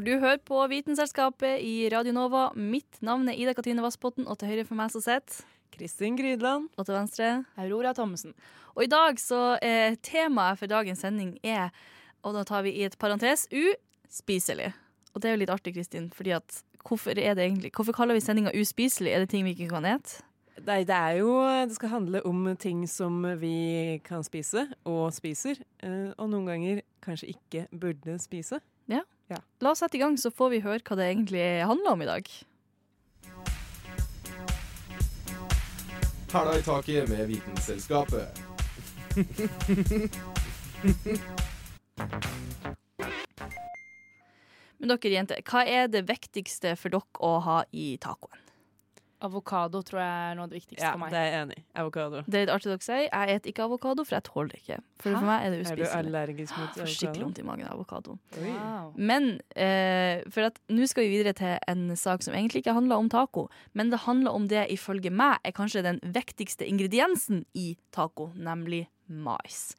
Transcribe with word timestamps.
For 0.00 0.06
du 0.08 0.16
hører 0.16 0.38
på 0.48 0.56
Vitenselskapet 0.70 1.60
i 1.60 1.88
Radio 1.92 2.14
Nova. 2.16 2.46
Mitt 2.56 3.02
navn 3.04 3.28
er 3.28 3.36
Ida 3.36 3.52
Katrine 3.52 3.82
Vassbotn, 3.84 4.24
og 4.24 4.38
til 4.40 4.48
høyre 4.48 4.62
for 4.64 4.78
meg 4.78 4.88
så 4.94 5.02
sitter 5.04 5.42
Kristin 5.74 6.16
Grydland. 6.16 6.70
Og 6.80 6.86
til 6.88 6.96
venstre 6.96 7.26
Aurora 7.60 7.92
Thommessen. 7.92 8.32
Og 8.72 8.86
i 8.86 8.88
dag 8.88 9.20
så 9.20 9.58
er 9.60 9.98
temaet 10.00 10.56
for 10.56 10.72
dagens 10.72 11.04
sending 11.04 11.34
er, 11.44 11.68
og 12.24 12.32
da 12.32 12.46
tar 12.48 12.64
vi 12.64 12.72
i 12.80 12.86
et 12.88 12.96
parentes, 12.96 13.44
uspiselig. 13.52 14.70
Og 15.12 15.20
det 15.20 15.28
er 15.28 15.36
jo 15.36 15.42
litt 15.42 15.52
artig, 15.52 15.76
Kristin, 15.76 16.08
fordi 16.16 16.32
at 16.38 16.62
hvorfor 16.80 17.12
er 17.20 17.36
det 17.36 17.50
egentlig 17.50 17.74
Hvorfor 17.76 17.92
kaller 18.00 18.16
vi 18.16 18.24
sendinga 18.24 18.56
uspiselig? 18.56 19.12
Er 19.12 19.26
det 19.26 19.34
ting 19.36 19.44
vi 19.44 19.52
ikke 19.52 19.68
kan 19.74 19.84
ete? 19.84 20.24
Nei, 20.64 20.80
det 20.88 20.96
er 20.96 21.20
jo 21.20 21.36
Det 21.68 21.76
skal 21.76 21.92
handle 21.98 22.24
om 22.24 22.54
ting 22.56 22.86
som 22.88 23.20
vi 23.44 24.00
kan 24.08 24.24
spise, 24.24 24.64
og 24.88 25.12
spiser. 25.12 25.60
eh, 25.84 26.12
Og 26.16 26.32
noen 26.32 26.48
ganger 26.54 26.84
kanskje 27.04 27.34
ikke 27.36 27.68
burde 27.68 28.16
spise. 28.16 28.64
Ja. 28.88 29.04
Ja. 29.30 29.38
La 29.62 29.70
oss 29.70 29.78
sette 29.78 29.94
i 29.94 30.00
gang, 30.02 30.16
så 30.18 30.32
får 30.34 30.48
vi 30.50 30.58
høre 30.64 30.82
hva 30.82 30.96
det 30.98 31.06
egentlig 31.06 31.44
handler 31.62 31.94
om 31.94 32.02
i 32.02 32.08
dag. 32.08 32.30
Hæla 36.30 36.58
i 36.58 36.62
taket 36.66 37.08
med 37.10 37.26
Vitenselskapet. 37.30 38.40
Men 44.80 44.92
dere 44.94 45.14
jenter, 45.14 45.42
hva 45.46 45.64
er 45.66 45.90
det 45.92 46.08
viktigste 46.08 46.74
for 46.78 46.90
dere 46.90 47.22
å 47.22 47.38
ha 47.46 47.58
i 47.70 47.94
tacoen? 48.02 48.49
Avokado 49.20 49.82
tror 49.84 50.00
jeg 50.00 50.30
er 50.30 50.34
noe 50.38 50.46
av 50.46 50.50
det 50.52 50.58
viktigste 50.62 50.82
Ja, 50.84 50.92
for 50.94 51.02
meg. 51.02 51.10
det 51.12 51.18
er 51.20 51.26
jeg 51.30 51.40
enig 51.44 51.56
i. 51.58 51.62
Avokado. 51.82 52.22
Det 52.26 52.38
er 52.40 52.44
litt 52.46 52.52
artig 52.54 52.70
dere 52.70 52.84
sier. 52.86 53.02
Jeg 53.10 53.40
spiser 53.40 53.50
ikke 53.52 53.64
avokado, 53.66 54.04
for 54.08 54.16
jeg 54.16 54.24
tåler 54.30 54.48
det 54.54 54.60
ikke. 54.62 54.78
For, 55.00 55.10
for 55.16 55.28
meg 55.28 55.44
er 55.46 55.50
det 55.54 55.60
Er 55.70 55.76
du 55.76 55.84
allergisk 56.00 56.56
mot 56.56 56.68
Jeg 56.76 56.80
får 56.86 56.92
skikkelig 56.94 57.08
avokado? 57.10 57.24
vondt 57.26 57.38
i 57.38 57.46
magen 57.50 57.66
av 57.68 57.74
avokado. 57.76 58.18
Wow. 58.40 58.92
Men 58.96 59.28
eh, 59.56 60.22
for 60.32 60.48
at 60.48 60.60
nå 60.72 60.88
skal 60.90 61.04
vi 61.06 61.12
videre 61.18 61.34
til 61.36 61.56
en 61.68 61.84
sak 61.96 62.22
som 62.24 62.34
egentlig 62.34 62.64
ikke 62.64 62.76
handler 62.76 62.96
om 62.96 63.08
taco, 63.12 63.48
men 63.74 63.90
det 63.92 64.02
handler 64.06 64.32
om 64.32 64.48
det 64.48 64.66
ifølge 64.72 65.10
meg 65.12 65.38
er 65.44 65.52
kanskje 65.56 65.82
den 65.84 66.00
viktigste 66.16 66.64
ingrediensen 66.68 67.44
i 67.54 67.74
taco, 67.92 68.30
nemlig 68.36 68.86
mais. 69.10 69.74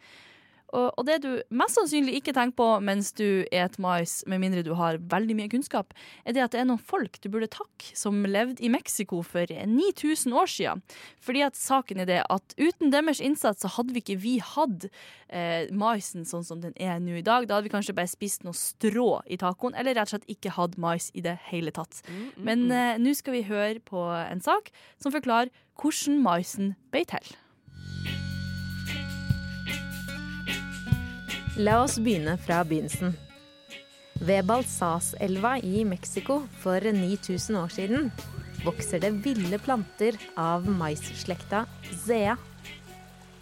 Og, 0.71 0.87
og 0.97 1.07
det 1.07 1.19
du 1.23 1.29
mest 1.53 1.77
sannsynlig 1.77 2.19
ikke 2.19 2.33
tenker 2.35 2.57
på 2.59 2.67
mens 2.85 3.11
du 3.17 3.43
et 3.51 3.77
mais, 3.81 4.19
med 4.29 4.41
mindre 4.43 4.63
du 4.65 4.73
har 4.79 4.99
veldig 5.11 5.37
mye 5.37 5.51
kunnskap, 5.51 5.95
er 6.25 6.35
det 6.35 6.45
at 6.45 6.55
det 6.55 6.61
er 6.63 6.69
noen 6.69 6.81
folk 6.81 7.19
du 7.23 7.29
burde 7.31 7.51
takke 7.51 7.95
som 7.97 8.23
levde 8.27 8.63
i 8.63 8.71
Mexico 8.71 9.21
for 9.25 9.51
9000 9.51 10.35
år 10.37 10.51
siden. 10.51 10.83
Fordi 11.23 11.43
at 11.47 11.59
saken 11.59 12.03
er 12.03 12.09
det 12.09 12.21
at 12.31 12.55
uten 12.59 12.93
deres 12.93 13.21
innsats 13.23 13.63
så 13.63 13.71
hadde 13.75 13.95
vi 13.95 14.03
ikke 14.03 14.19
vi 14.21 14.37
hatt 14.43 14.87
eh, 15.29 15.67
maisen 15.75 16.25
sånn 16.27 16.45
som 16.47 16.63
den 16.63 16.75
er 16.79 17.01
nå 17.03 17.19
i 17.19 17.25
dag. 17.25 17.47
Da 17.47 17.57
hadde 17.57 17.69
vi 17.69 17.75
kanskje 17.75 17.97
bare 17.97 18.11
spist 18.11 18.45
noe 18.47 18.57
strå 18.57 19.21
i 19.27 19.39
tacoen, 19.41 19.75
eller 19.77 19.97
rett 19.97 20.11
og 20.11 20.15
slett 20.15 20.31
ikke 20.31 20.55
hatt 20.57 20.77
mais 20.81 21.11
i 21.17 21.25
det 21.25 21.37
hele 21.51 21.73
tatt. 21.75 22.03
Men 22.39 22.67
eh, 22.71 22.97
nå 23.01 23.15
skal 23.17 23.37
vi 23.37 23.45
høre 23.49 23.79
på 23.83 24.07
en 24.21 24.43
sak 24.43 24.71
som 25.01 25.13
forklarer 25.13 25.51
hvordan 25.81 26.19
maisen 26.23 26.75
ble 26.93 27.05
til. 27.09 27.33
La 31.61 31.75
oss 31.83 31.99
begynne 32.01 32.37
fra 32.41 32.63
begynnelsen. 32.65 33.11
Ved 34.25 34.47
Balsaselva 34.49 35.59
i 35.61 35.83
Mexico 35.85 36.39
for 36.63 36.81
9000 36.81 37.57
år 37.59 37.73
siden 37.75 38.07
vokser 38.65 39.01
det 39.03 39.11
ville 39.21 39.59
planter 39.61 40.17
av 40.41 40.65
maisslekta 40.65 41.65
zea. 42.05 42.33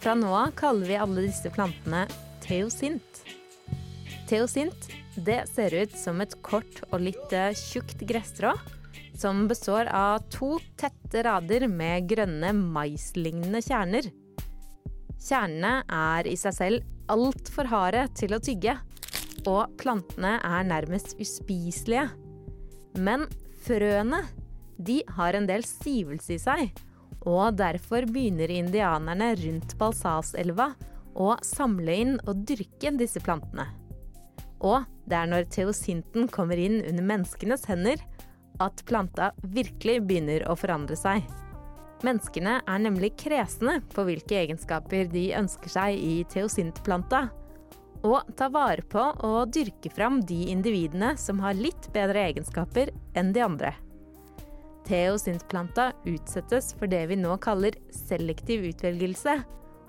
Fra 0.04 0.18
nå 0.20 0.34
av 0.36 0.52
kaller 0.60 0.92
vi 0.92 1.00
alle 1.00 1.26
disse 1.30 1.54
plantene 1.56 2.04
teosint. 2.44 3.24
Teosint 4.28 4.92
det 5.16 5.46
ser 5.54 5.80
ut 5.80 5.96
som 5.96 6.20
et 6.20 6.36
kort 6.44 6.84
og 6.90 7.00
litt 7.08 7.32
eh, 7.32 7.56
tjukt 7.56 8.04
gresstrå 8.10 8.52
som 9.16 9.46
består 9.48 9.88
av 9.96 10.26
to 10.34 10.58
tette 10.80 11.24
rader 11.24 11.70
med 11.72 12.12
grønne 12.12 12.52
maislignende 12.58 13.64
kjerner. 13.64 14.12
Kjernene 15.20 15.84
er 15.88 16.28
i 16.28 16.40
seg 16.40 16.62
selv 16.64 16.96
altfor 17.10 17.70
harde 17.72 18.06
til 18.18 18.36
å 18.36 18.42
tygge, 18.44 18.76
og 19.48 19.72
plantene 19.80 20.38
er 20.46 20.68
nærmest 20.68 21.16
uspiselige. 21.22 22.10
Men 23.00 23.26
frøene, 23.66 24.24
de 24.78 25.02
har 25.18 25.36
en 25.36 25.48
del 25.50 25.66
sivelse 25.68 26.36
i 26.36 26.40
seg, 26.42 26.70
og 27.28 27.58
derfor 27.60 28.08
begynner 28.08 28.52
indianerne 28.54 29.34
rundt 29.42 29.76
Balsaselva 29.80 30.72
å 31.20 31.34
samle 31.44 31.98
inn 32.04 32.16
og 32.26 32.46
dyrke 32.48 32.94
disse 32.96 33.20
plantene. 33.24 33.68
Og 34.64 34.84
det 35.10 35.18
er 35.18 35.30
når 35.32 35.50
teosinten 35.52 36.30
kommer 36.32 36.60
inn 36.60 36.80
under 36.84 37.06
menneskenes 37.14 37.68
hender, 37.70 38.00
at 38.60 38.84
planta 38.88 39.32
virkelig 39.56 40.02
begynner 40.08 40.44
å 40.52 40.56
forandre 40.60 40.98
seg. 41.00 41.24
Menneskene 42.00 42.62
er 42.64 42.80
nemlig 42.80 43.12
kresne 43.20 43.82
på 43.92 44.06
hvilke 44.08 44.38
egenskaper 44.40 45.10
de 45.12 45.26
ønsker 45.36 45.72
seg 45.74 46.00
i 46.00 46.14
teosintplanta, 46.32 47.26
og 48.08 48.30
tar 48.40 48.54
vare 48.56 48.86
på 48.88 49.04
og 49.28 49.52
dyrke 49.52 49.92
fram 49.92 50.22
de 50.24 50.46
individene 50.54 51.12
som 51.20 51.42
har 51.44 51.60
litt 51.60 51.90
bedre 51.92 52.24
egenskaper 52.30 52.94
enn 53.20 53.34
de 53.36 53.44
andre. 53.44 53.74
Teosintplanta 54.88 55.92
utsettes 56.08 56.72
for 56.80 56.88
det 56.88 57.04
vi 57.12 57.20
nå 57.20 57.36
kaller 57.44 57.76
selektiv 57.92 58.64
utvelgelse, 58.72 59.36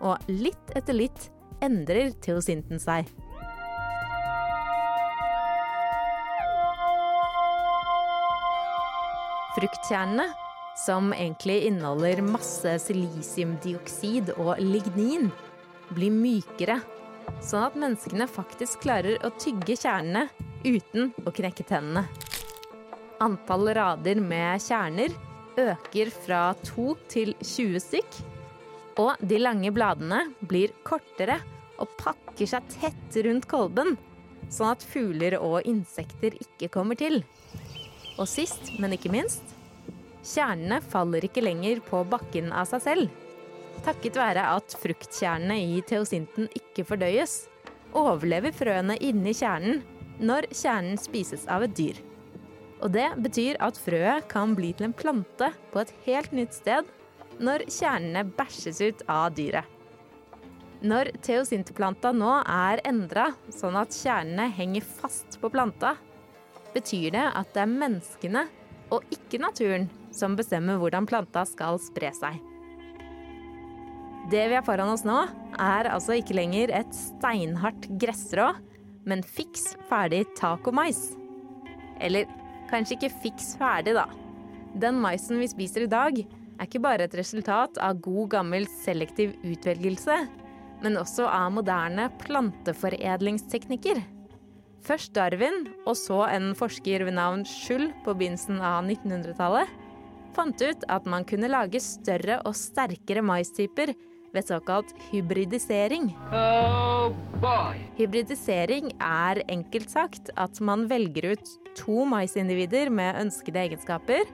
og 0.02 0.30
litt 0.32 0.74
etter 0.74 0.98
litt 0.98 1.30
endrer 1.62 2.10
teosinten 2.24 2.82
seg. 2.82 3.06
Fruktkjernene 9.54 10.26
som 10.86 11.12
egentlig 11.12 11.66
inneholder 11.68 12.22
masse 12.24 12.76
silisiumdioksid 12.84 14.32
og 14.38 14.56
lignin, 14.62 15.28
blir 15.90 16.14
mykere, 16.14 16.78
sånn 17.42 17.66
at 17.66 17.78
menneskene 17.78 18.28
faktisk 18.30 18.84
klarer 18.84 19.20
å 19.26 19.32
tygge 19.40 19.76
kjernene 19.76 20.28
uten 20.64 21.10
å 21.26 21.32
knekke 21.34 21.66
tennene. 21.68 22.06
Antall 23.20 23.72
rader 23.76 24.20
med 24.22 24.62
kjerner 24.64 25.12
øker 25.60 26.12
fra 26.14 26.42
2 26.64 26.86
til 27.10 27.34
20 27.42 27.82
stykk, 27.84 28.20
og 29.00 29.20
de 29.20 29.40
lange 29.40 29.72
bladene 29.74 30.24
blir 30.40 30.72
kortere 30.86 31.40
og 31.80 31.92
pakker 32.00 32.48
seg 32.48 32.66
tett 32.72 33.20
rundt 33.26 33.48
kolben, 33.50 33.96
sånn 34.50 34.74
at 34.74 34.84
fugler 34.84 35.36
og 35.40 35.68
insekter 35.68 36.36
ikke 36.40 36.70
kommer 36.72 36.98
til. 37.00 37.22
Og 38.18 38.28
sist, 38.28 38.72
men 38.80 38.96
ikke 38.96 39.12
minst, 39.12 39.56
Kjernene 40.20 40.80
faller 40.84 41.24
ikke 41.24 41.42
lenger 41.44 41.80
på 41.84 42.02
bakken 42.08 42.50
av 42.52 42.68
seg 42.68 42.84
selv. 42.84 43.14
Takket 43.84 44.18
være 44.20 44.44
at 44.56 44.74
fruktkjernene 44.76 45.56
i 45.56 45.80
teosinten 45.88 46.50
ikke 46.56 46.84
fordøyes, 46.88 47.46
overlever 47.96 48.52
frøene 48.54 48.98
inni 49.00 49.32
kjernen 49.34 49.80
når 50.20 50.50
kjernen 50.52 51.00
spises 51.00 51.46
av 51.48 51.64
et 51.64 51.76
dyr. 51.78 52.00
Og 52.84 52.92
det 52.92 53.08
betyr 53.20 53.58
at 53.64 53.80
frøet 53.80 54.28
kan 54.30 54.52
bli 54.56 54.74
til 54.76 54.90
en 54.90 54.96
plante 54.96 55.50
på 55.72 55.82
et 55.82 55.92
helt 56.06 56.32
nytt 56.36 56.56
sted 56.56 56.88
når 57.40 57.64
kjernene 57.72 58.26
bæsjes 58.36 58.80
ut 58.84 59.04
av 59.08 59.32
dyret. 59.36 59.64
Når 60.80 61.10
teosintplanta 61.24 62.12
nå 62.16 62.38
er 62.48 62.80
endra 62.88 63.30
sånn 63.52 63.76
at 63.76 63.92
kjernene 63.92 64.46
henger 64.56 64.84
fast 64.84 65.36
på 65.40 65.50
planta, 65.52 65.94
betyr 66.72 67.16
det 67.16 67.26
at 67.36 67.50
det 67.52 67.64
er 67.64 67.74
menneskene 67.74 68.46
og 68.94 69.04
ikke 69.12 69.40
naturen 69.42 69.88
som 70.14 70.36
bestemmer 70.38 70.80
hvordan 70.80 71.08
planta 71.08 71.44
skal 71.48 71.78
spre 71.82 72.12
seg. 72.16 72.40
Det 74.30 74.42
vi 74.50 74.54
har 74.54 74.66
foran 74.66 74.92
oss 74.92 75.02
nå, 75.06 75.16
er 75.58 75.88
altså 75.90 76.18
ikke 76.20 76.36
lenger 76.36 76.70
et 76.76 76.92
steinhardt 76.94 77.88
gressrå, 77.98 78.52
men 79.08 79.24
fiks 79.26 79.72
ferdig 79.88 80.22
tacomais. 80.38 81.00
Eller 82.00 82.28
kanskje 82.70 82.98
ikke 82.98 83.14
fiks 83.24 83.54
ferdig, 83.58 83.96
da. 83.96 84.06
Den 84.78 85.00
maisen 85.02 85.40
vi 85.42 85.48
spiser 85.50 85.86
i 85.86 85.90
dag, 85.90 86.20
er 86.20 86.68
ikke 86.68 86.82
bare 86.84 87.08
et 87.08 87.16
resultat 87.18 87.80
av 87.82 87.98
god 88.04 88.30
gammel 88.36 88.68
selektiv 88.84 89.32
utvelgelse, 89.42 90.20
men 90.84 91.00
også 91.00 91.26
av 91.26 91.50
moderne 91.56 92.06
planteforedlingsteknikker. 92.22 94.04
Først 94.84 95.12
Darwin, 95.16 95.66
og 95.88 95.96
så 95.98 96.22
en 96.30 96.52
forsker 96.56 97.04
ved 97.08 97.18
navn 97.18 97.42
Schull 97.48 97.90
på 98.04 98.14
begynnelsen 98.14 98.62
av 98.64 98.84
1900-tallet, 98.86 99.68
fant 100.36 100.62
ut 100.62 100.86
at 100.88 101.08
man 101.10 101.26
kunne 101.28 101.50
lage 101.50 101.80
større 101.82 102.40
og 102.46 102.56
sterkere 102.58 103.22
maistyper 103.24 103.92
ved 104.34 104.46
såkalt 104.46 104.92
hybridisering. 105.10 106.10
Hybridisering 107.98 108.92
er 109.02 109.42
enkelt 109.50 109.90
sagt 109.90 110.30
at 110.38 110.60
man 110.62 110.86
velger 110.90 111.32
ut 111.34 111.56
to 111.78 112.04
maisindivider 112.08 112.90
med 112.94 113.18
ønskede 113.24 113.64
egenskaper, 113.64 114.28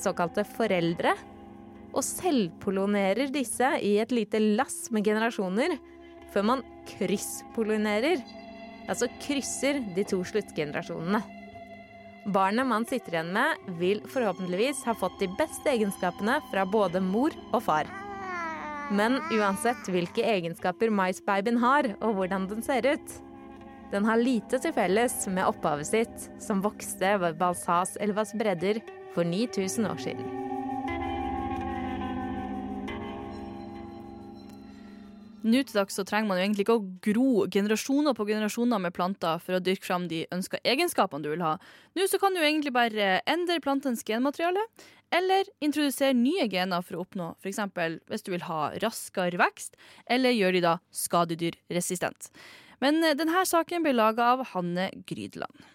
såkalte 0.00 0.44
foreldre, 0.48 1.14
og 1.92 2.04
selvpollinerer 2.06 3.28
disse 3.32 3.68
i 3.84 3.98
et 4.00 4.12
lite 4.14 4.40
lass 4.40 4.86
med 4.92 5.04
generasjoner, 5.04 5.76
før 6.32 6.46
man 6.48 6.64
krysspollinerer, 6.94 8.22
altså 8.88 9.10
krysser 9.20 9.82
de 9.92 10.04
to 10.08 10.22
sluttgenerasjonene. 10.24 11.20
Barnet 12.24 12.66
man 12.66 12.84
sitter 12.86 13.16
igjen 13.16 13.32
med, 13.34 13.64
vil 13.80 14.02
forhåpentligvis 14.06 14.84
ha 14.86 14.94
fått 14.94 15.18
de 15.18 15.26
beste 15.38 15.72
egenskapene 15.72 16.38
fra 16.52 16.62
både 16.68 17.02
mor 17.02 17.34
og 17.50 17.64
far. 17.66 17.90
Men 18.94 19.18
uansett 19.32 19.88
hvilke 19.90 20.22
egenskaper 20.22 20.92
maisbabyen 20.94 21.58
har, 21.62 21.90
og 21.98 22.18
hvordan 22.18 22.46
den 22.50 22.62
ser 22.62 22.86
ut, 22.86 23.18
den 23.92 24.06
har 24.08 24.20
lite 24.20 24.60
til 24.62 24.72
felles 24.76 25.16
med 25.26 25.48
opphavet 25.48 25.90
sitt, 25.90 26.30
som 26.40 26.62
vokste 26.64 27.16
ved 27.24 27.36
Balsas 27.40 27.98
elvas 28.00 28.32
bredder 28.38 28.80
for 29.16 29.26
9000 29.26 29.90
år 29.90 30.00
siden. 30.06 30.51
Nå 35.42 35.64
til 35.66 35.74
dags 35.74 35.96
så 35.98 36.04
trenger 36.06 36.30
man 36.30 36.38
jo 36.38 36.44
egentlig 36.44 36.64
ikke 36.66 36.76
å 36.78 36.84
gro 37.02 37.44
generasjoner 37.50 38.14
på 38.14 38.26
generasjoner 38.28 38.82
med 38.82 38.94
planter 38.94 39.42
for 39.42 39.58
å 39.58 39.62
dyrke 39.64 39.86
fram 39.86 40.06
de 40.10 40.22
ønska 40.34 40.60
egenskapene 40.62 41.24
du 41.24 41.32
vil 41.32 41.42
ha. 41.42 41.56
Nå 41.98 42.06
så 42.10 42.20
kan 42.22 42.34
du 42.34 42.42
egentlig 42.42 42.74
bare 42.74 43.16
endre 43.26 43.58
plantens 43.64 44.04
genmateriale, 44.06 44.62
eller 45.12 45.50
introdusere 45.60 46.14
nye 46.16 46.46
gener 46.50 46.84
for 46.86 46.96
å 46.96 47.04
oppnå 47.04 47.32
f.eks. 47.42 47.60
hvis 48.08 48.24
du 48.24 48.32
vil 48.32 48.46
ha 48.46 48.70
raskere 48.84 49.40
vekst, 49.40 49.76
eller 50.06 50.32
gjør 50.32 50.56
de 50.56 50.64
da 50.64 50.76
skadedyrresistent. 50.94 52.30
Men 52.82 53.02
eh, 53.04 53.18
denne 53.18 53.44
saken 53.46 53.84
blir 53.84 53.98
laga 53.98 54.32
av 54.36 54.46
Hanne 54.54 54.90
Grydland. 55.06 55.68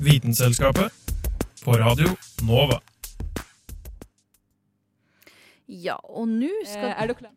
Vitenselskapet 0.00 0.92
på 1.64 1.72
Radio 1.76 2.08
Nova. 2.48 2.78
Ja, 5.68 5.98
og 6.08 6.24
nå 6.28 6.48
skal 6.64 6.88
Eh, 6.88 7.02
er 7.02 7.06
du 7.06 7.14
klar? 7.14 7.34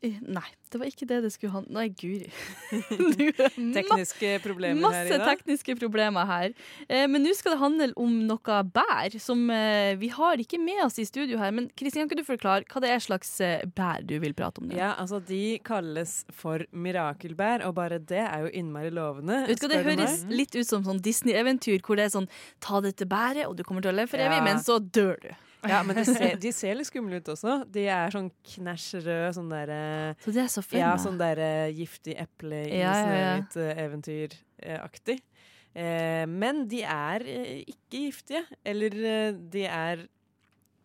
Nei, 0.00 0.46
det 0.72 0.78
var 0.80 0.88
ikke 0.88 1.04
det 1.10 1.18
det 1.26 1.30
skulle 1.34 1.52
handle 1.52 1.74
Nei, 1.76 1.88
guri. 1.92 2.30
Tekniske 3.76 4.30
problemer 4.40 4.80
her 4.80 4.84
Masse 4.86 5.02
i 5.12 5.18
dag. 5.18 5.26
tekniske 5.34 5.74
problemer 5.76 6.24
her. 6.28 6.54
Eh, 6.88 7.04
men 7.10 7.20
nå 7.24 7.34
skal 7.36 7.52
det 7.52 7.60
handle 7.60 7.88
om 8.00 8.14
noe 8.28 8.56
bær 8.72 9.16
som 9.20 9.42
eh, 9.52 9.92
vi 10.00 10.08
har 10.14 10.40
ikke 10.40 10.60
med 10.62 10.80
oss 10.86 10.96
i 11.02 11.04
studio 11.04 11.36
her. 11.42 11.52
Men 11.52 11.68
Kristin, 11.76 12.08
kan 12.08 12.16
du 12.16 12.24
forklare 12.24 12.64
hva 12.70 12.80
det 12.84 12.94
er 12.94 13.04
slags 13.04 13.34
eh, 13.44 13.66
bær 13.76 14.00
du 14.08 14.16
vil 14.24 14.32
prate 14.38 14.62
om? 14.64 14.70
Det? 14.72 14.78
Ja, 14.80 14.94
altså 14.96 15.20
De 15.20 15.58
kalles 15.68 16.22
for 16.32 16.64
mirakelbær, 16.72 17.66
og 17.68 17.76
bare 17.76 18.00
det 18.00 18.24
er 18.24 18.46
jo 18.46 18.54
innmari 18.62 18.88
lovende. 18.94 19.42
Vet 19.50 19.60
du 19.60 19.68
hva, 19.68 19.74
Det 19.74 19.84
høres 19.84 20.24
litt 20.32 20.56
ut 20.56 20.64
som 20.68 20.86
sånn 20.86 21.02
Disney-eventyr 21.04 21.84
hvor 21.84 22.00
det 22.00 22.08
er 22.08 22.16
sånn 22.16 22.30
ta 22.64 22.80
dette 22.84 23.04
bæret, 23.10 23.44
og 23.50 23.58
du 23.60 23.64
kommer 23.68 23.84
til 23.84 23.92
å 23.92 23.98
leve 24.00 24.14
for 24.16 24.22
evig, 24.24 24.40
Ja. 24.40 24.48
men 24.48 24.64
så 24.64 24.80
dør 24.80 25.20
du. 25.28 25.30
Ja, 25.68 25.82
men 25.84 25.96
de 25.98 26.04
ser, 26.08 26.36
de 26.44 26.52
ser 26.56 26.76
litt 26.78 26.88
skumle 26.88 27.18
ut 27.20 27.28
også. 27.32 27.60
De 27.72 27.84
er 27.92 28.12
sånn 28.14 28.30
knæsj 28.54 28.86
røde, 29.04 29.32
sånn 29.36 29.50
derre 29.52 29.80
Så 30.22 30.32
de 30.34 30.40
er 30.44 30.52
så 30.52 30.62
fine. 30.64 30.82
Ja, 30.84 30.92
sånn 31.00 31.18
derre 31.20 31.50
giftig 31.76 32.16
eple 32.22 32.62
i 32.68 32.78
Ja, 32.80 32.94
ja, 32.96 33.18
ja. 33.18 33.34
Snøhvit-eventyraktig. 33.50 35.18
Uh, 35.70 36.24
men 36.26 36.64
de 36.70 36.80
er 36.82 37.22
uh, 37.26 37.52
ikke 37.62 38.06
giftige. 38.08 38.42
Eller 38.66 38.96
eh, 39.06 39.36
de 39.52 39.66
er 39.68 40.06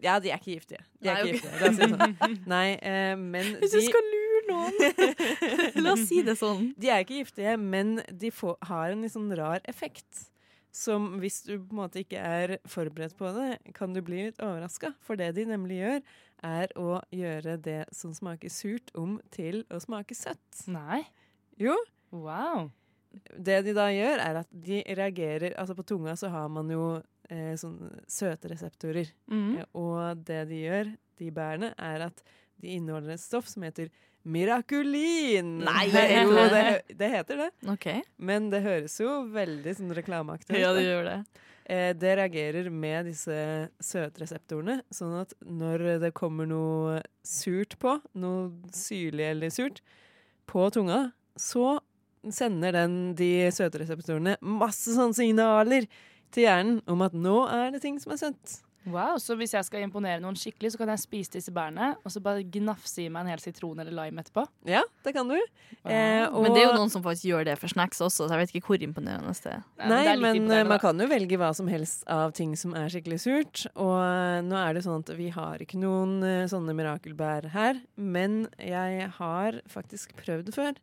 Ja, 0.04 0.20
de 0.22 0.30
er 0.30 0.38
ikke 0.38 0.60
giftige. 0.60 0.84
De 1.02 1.10
er 1.10 1.24
Nei, 1.24 1.32
ikke 1.32 1.40
ok. 1.40 1.56
giftige. 1.56 1.74
Sånn. 1.80 2.38
Nei, 2.54 2.68
eh, 2.84 3.16
men 3.18 3.56
Hvis 3.64 3.74
du 3.74 3.82
skal 3.88 4.06
lure 4.12 4.44
noen 4.52 4.78
La 5.86 5.96
oss 5.96 6.06
si 6.10 6.22
det 6.28 6.36
sånn. 6.38 6.68
de 6.78 6.92
er 6.92 7.02
ikke 7.06 7.24
giftige, 7.24 7.56
men 7.58 7.98
de 8.12 8.30
får, 8.36 8.58
har 8.70 8.94
en 8.94 9.02
litt 9.08 9.16
sånn 9.16 9.32
rar 9.40 9.64
effekt. 9.72 10.28
Som 10.76 11.14
hvis 11.22 11.38
du 11.46 11.54
på 11.56 11.72
en 11.72 11.80
måte 11.80 12.02
ikke 12.04 12.20
er 12.20 12.58
forberedt 12.68 13.16
på 13.16 13.30
det, 13.38 13.60
kan 13.78 13.94
du 13.96 14.02
bli 14.04 14.26
litt 14.28 14.42
overraska. 14.44 14.92
For 15.06 15.16
det 15.20 15.30
de 15.38 15.46
nemlig 15.48 15.78
gjør, 15.80 16.02
er 16.46 16.74
å 16.78 16.98
gjøre 17.16 17.56
det 17.64 17.78
som 17.96 18.12
smaker 18.14 18.52
surt, 18.52 18.92
om 19.00 19.16
til 19.34 19.62
å 19.72 19.80
smake 19.82 20.18
søtt. 20.18 20.66
Nei. 20.72 21.06
Jo, 21.62 21.78
Wow. 22.16 22.70
det 23.40 23.62
de 23.66 23.74
da 23.76 23.88
gjør, 23.92 24.20
er 24.24 24.38
at 24.42 24.50
de 24.52 24.82
reagerer 24.96 25.56
Altså 25.60 25.76
på 25.76 25.84
tunga 25.88 26.14
så 26.20 26.30
har 26.32 26.48
man 26.52 26.70
jo 26.72 27.02
eh, 27.32 27.56
sånne 27.60 28.04
søtereseptorer. 28.12 29.10
Mm. 29.32 29.58
Eh, 29.62 29.70
og 29.80 30.22
det 30.28 30.42
de 30.52 30.60
gjør, 30.66 30.92
de 31.20 31.32
bærene, 31.36 31.72
er 31.80 32.06
at 32.10 32.24
de 32.62 32.76
inneholder 32.76 33.16
et 33.16 33.24
stoff 33.24 33.48
som 33.52 33.64
heter 33.68 33.90
mirakulin. 34.26 35.58
Nei. 35.66 35.88
jo, 35.94 36.36
det, 36.52 36.66
det 36.98 37.10
heter 37.14 37.46
det. 37.46 37.50
Okay. 37.76 38.04
Men 38.18 38.50
det 38.54 38.64
høres 38.66 38.98
jo 39.02 39.24
veldig 39.34 39.76
sånn 39.78 39.96
reklameaktig 39.98 40.56
ut. 40.56 40.62
Ja, 40.62 40.74
det 40.76 40.86
gjør 40.88 41.10
det. 41.10 41.18
Eh, 41.66 41.92
det 41.98 42.16
reagerer 42.20 42.70
med 42.70 43.10
disse 43.10 43.38
søtreseptorene, 43.82 44.80
sånn 44.94 45.16
at 45.24 45.34
når 45.42 45.86
det 46.04 46.14
kommer 46.18 46.50
noe 46.50 47.00
surt 47.26 47.78
på, 47.82 47.98
noe 48.22 48.50
syrlig 48.76 49.32
eller 49.32 49.54
surt, 49.54 49.82
på 50.46 50.68
tunga, 50.74 51.08
så 51.40 51.80
sender 52.34 52.74
den 52.74 53.00
de 53.18 53.48
søtreseptorene 53.54 54.38
masse 54.42 54.94
sånne 54.94 55.18
signaler 55.18 55.90
til 56.34 56.48
hjernen 56.48 56.80
om 56.90 57.02
at 57.06 57.18
nå 57.18 57.44
er 57.50 57.74
det 57.74 57.82
ting 57.86 57.98
som 58.02 58.14
er 58.14 58.22
søtt. 58.22 58.60
Wow. 58.92 59.20
Så 59.22 59.36
hvis 59.40 59.56
jeg 59.56 59.66
skal 59.68 59.86
imponere 59.86 60.22
noen 60.24 60.38
skikkelig, 60.40 60.74
så 60.74 60.82
kan 60.82 60.92
jeg 60.94 61.04
spise 61.04 61.36
disse 61.38 61.54
bærene 61.56 61.94
og 62.02 62.14
så 62.14 62.22
bare 62.24 62.44
gnafse 62.44 63.04
i 63.04 63.08
meg 63.12 63.26
en 63.26 63.34
hel 63.34 63.44
sitron 63.44 63.82
eller 63.82 63.96
lime 63.96 64.24
etterpå? 64.24 64.46
Ja, 64.70 64.84
det 65.06 65.16
kan 65.16 65.30
du. 65.30 65.38
Eh, 65.38 66.26
og, 66.28 66.42
Men 66.46 66.56
det 66.56 66.64
er 66.64 66.70
jo 66.70 66.76
noen 66.78 66.94
som 66.94 67.04
faktisk 67.06 67.30
gjør 67.30 67.48
det 67.50 67.58
for 67.62 67.72
snacks 67.72 68.02
også, 68.04 68.28
så 68.28 68.32
jeg 68.34 68.44
vet 68.44 68.56
ikke 68.56 68.74
hvor 68.74 68.86
imponerende 68.88 69.34
det 69.46 69.56
er. 69.56 69.64
Nei, 69.92 70.02
er 70.12 70.22
men 70.22 70.50
eh, 70.50 70.66
man 70.68 70.82
kan 70.82 71.02
jo 71.02 71.10
velge 71.12 71.40
hva 71.42 71.52
som 71.58 71.70
helst 71.72 72.06
av 72.12 72.36
ting 72.38 72.56
som 72.60 72.76
er 72.78 72.92
skikkelig 72.94 73.22
surt. 73.26 73.66
Og 73.74 73.96
eh, 74.00 74.42
nå 74.46 74.60
er 74.60 74.78
det 74.78 74.86
sånn 74.86 75.04
at 75.06 75.16
vi 75.18 75.32
har 75.34 75.64
ikke 75.64 75.82
noen 75.82 76.20
eh, 76.26 76.46
sånne 76.52 76.76
mirakelbær 76.78 77.50
her, 77.56 77.82
men 77.96 78.46
jeg 78.62 79.10
har 79.18 79.60
faktisk 79.72 80.16
prøvd 80.22 80.50
det 80.50 80.56
før. 80.58 80.80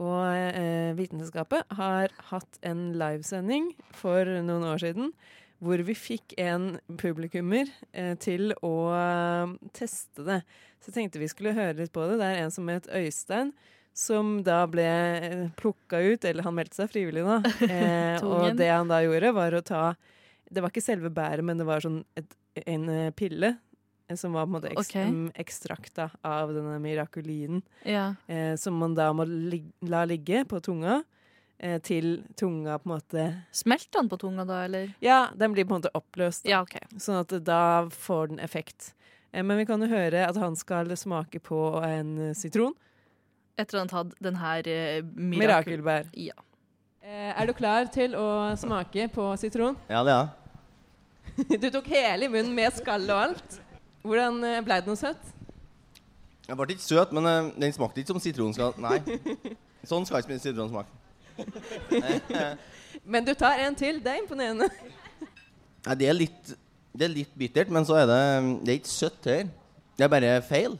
Og 0.00 0.22
eh, 0.30 0.92
Vitenskapet 0.96 1.66
har 1.76 2.12
hatt 2.30 2.60
en 2.66 2.90
livesending 2.98 3.72
for 3.96 4.28
noen 4.46 4.64
år 4.70 4.82
siden 4.82 5.10
hvor 5.60 5.82
vi 5.84 5.94
fikk 5.96 6.34
en 6.40 6.78
publikummer 7.00 7.68
eh, 7.92 8.14
til 8.22 8.54
å 8.64 8.74
eh, 8.96 9.52
teste 9.76 10.24
det. 10.26 10.38
Så 10.80 10.88
jeg 10.90 10.96
tenkte 10.96 11.20
vi 11.20 11.28
skulle 11.28 11.52
høre 11.56 11.76
litt 11.82 11.92
på 11.92 12.06
det. 12.08 12.16
Det 12.22 12.28
er 12.32 12.42
en 12.46 12.54
som 12.54 12.68
het 12.72 12.88
Øystein, 12.96 13.52
som 13.92 14.38
da 14.46 14.62
ble 14.70 14.86
plukka 15.60 16.00
ut, 16.00 16.24
eller 16.24 16.46
han 16.46 16.56
meldte 16.56 16.78
seg 16.80 16.92
frivillig, 16.92 17.24
da. 17.26 17.40
Eh, 17.70 18.22
og 18.24 18.56
det 18.56 18.70
han 18.72 18.88
da 18.88 19.02
gjorde, 19.04 19.34
var 19.36 19.56
å 19.58 19.60
ta 19.66 19.82
Det 20.50 20.62
var 20.64 20.72
ikke 20.72 20.82
selve 20.82 21.10
bæret, 21.14 21.44
men 21.46 21.60
det 21.60 21.66
var 21.68 21.84
sånn 21.84 22.00
et, 22.18 22.32
en 22.64 22.88
eh, 22.90 23.10
pille. 23.14 23.52
eh, 24.08 24.16
Som 24.18 24.32
var 24.34 24.46
på 24.48 24.50
en 24.50 24.56
måte 24.56 24.72
ekst, 24.72 24.90
okay. 24.96 25.12
ekstrakta 25.44 26.08
av 26.26 26.50
denne 26.56 26.78
mirakulinen. 26.82 27.60
Ja. 27.86 28.14
Eh, 28.26 28.56
som 28.58 28.80
man 28.80 28.96
da 28.98 29.12
må 29.14 29.28
lig 29.28 29.68
la 29.86 30.06
ligge 30.08 30.42
på 30.48 30.58
tunga. 30.64 31.02
Eh, 31.60 31.76
til 31.84 32.22
tunga 32.40 32.78
på 32.80 32.88
en 32.88 32.92
måte 32.94 33.24
Smelter 33.52 34.00
den 34.00 34.06
på 34.08 34.16
tunga 34.16 34.46
da, 34.48 34.62
eller? 34.64 34.94
Ja, 35.04 35.26
den 35.36 35.52
blir 35.52 35.66
på 35.68 35.74
en 35.74 35.82
måte 35.82 35.92
oppløst. 35.92 36.46
Ja, 36.48 36.62
OK. 36.64 36.78
Sånn 36.96 37.18
at 37.20 37.34
da 37.44 37.84
får 37.92 38.30
den 38.30 38.40
effekt. 38.40 38.94
Eh, 39.32 39.44
men 39.44 39.60
vi 39.60 39.66
kan 39.68 39.82
jo 39.84 39.90
høre 39.90 40.22
at 40.24 40.38
han 40.40 40.56
skal 40.56 40.88
smake 40.96 41.42
på 41.44 41.58
en 41.84 42.30
sitron. 42.38 42.72
Etter 43.60 43.76
at 43.76 43.82
han 43.82 43.92
har 43.92 44.06
tatt 44.06 44.22
den 44.24 44.38
her 44.40 44.70
eh, 44.72 45.02
mirakel... 45.04 45.42
Mirakelbær. 45.42 46.08
Ja. 46.16 46.38
Eh, 47.04 47.28
er 47.34 47.50
du 47.50 47.52
klar 47.58 47.90
til 47.92 48.16
å 48.16 48.54
smake 48.56 49.10
på 49.12 49.28
sitron? 49.42 49.76
Ja, 49.92 50.00
det 50.06 50.16
er 50.16 50.22
jeg. 50.22 50.36
Du 51.62 51.68
tok 51.72 51.92
hele 51.92 52.24
i 52.26 52.32
munnen 52.32 52.56
med 52.56 52.72
skall 52.76 53.04
og 53.12 53.20
alt. 53.26 53.60
Hvordan 54.00 54.40
ble 54.64 54.80
det 54.80 54.88
noe 54.88 54.98
søtt? 54.98 55.28
Den 56.50 56.58
ble 56.58 56.72
ikke 56.74 56.82
søt, 56.82 57.12
men 57.14 57.28
eh, 57.30 57.52
den 57.62 57.76
smakte 57.76 58.00
ikke 58.02 58.10
som 58.10 58.22
sitronskall. 58.22 58.72
Nei. 58.82 58.98
Sånn 59.86 60.08
skal 60.08 60.24
ikke 60.24 60.40
sitron 60.42 60.72
smake. 60.72 60.99
Men 63.12 63.24
du 63.26 63.32
tar 63.38 63.62
en 63.64 63.76
til. 63.78 64.00
Det 64.02 64.12
er 64.12 64.22
imponerende. 64.22 64.68
Nei, 65.86 65.96
det 65.96 66.10
er 66.10 66.16
litt 66.16 66.52
Det 66.90 67.06
er 67.06 67.12
litt 67.12 67.34
bittert, 67.38 67.70
men 67.72 67.86
så 67.86 68.00
er 68.02 68.08
det 68.10 68.22
Det 68.66 68.72
er 68.72 68.78
ikke 68.80 68.92
søtt 68.92 69.28
her. 69.30 69.44
Det 69.96 70.06
er 70.06 70.12
bare 70.12 70.32
feil. 70.44 70.78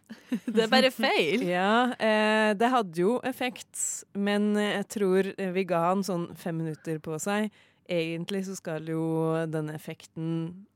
Det 0.54 0.62
er 0.64 0.70
bare 0.70 0.90
feil. 0.94 1.42
Ja, 1.46 1.92
eh, 1.98 2.52
det 2.58 2.68
hadde 2.70 3.02
jo 3.02 3.16
effekt, 3.26 3.78
men 4.14 4.52
jeg 4.58 4.86
tror 4.90 5.28
vi 5.54 5.64
ga 5.66 5.80
han 5.88 6.02
sånn 6.06 6.28
fem 6.38 6.56
minutter 6.58 6.98
på 7.02 7.18
seg. 7.22 7.50
Egentlig 7.90 8.44
så 8.46 8.54
skal 8.58 8.86
jo 8.90 9.04
denne 9.50 9.74
effekten 9.78 10.66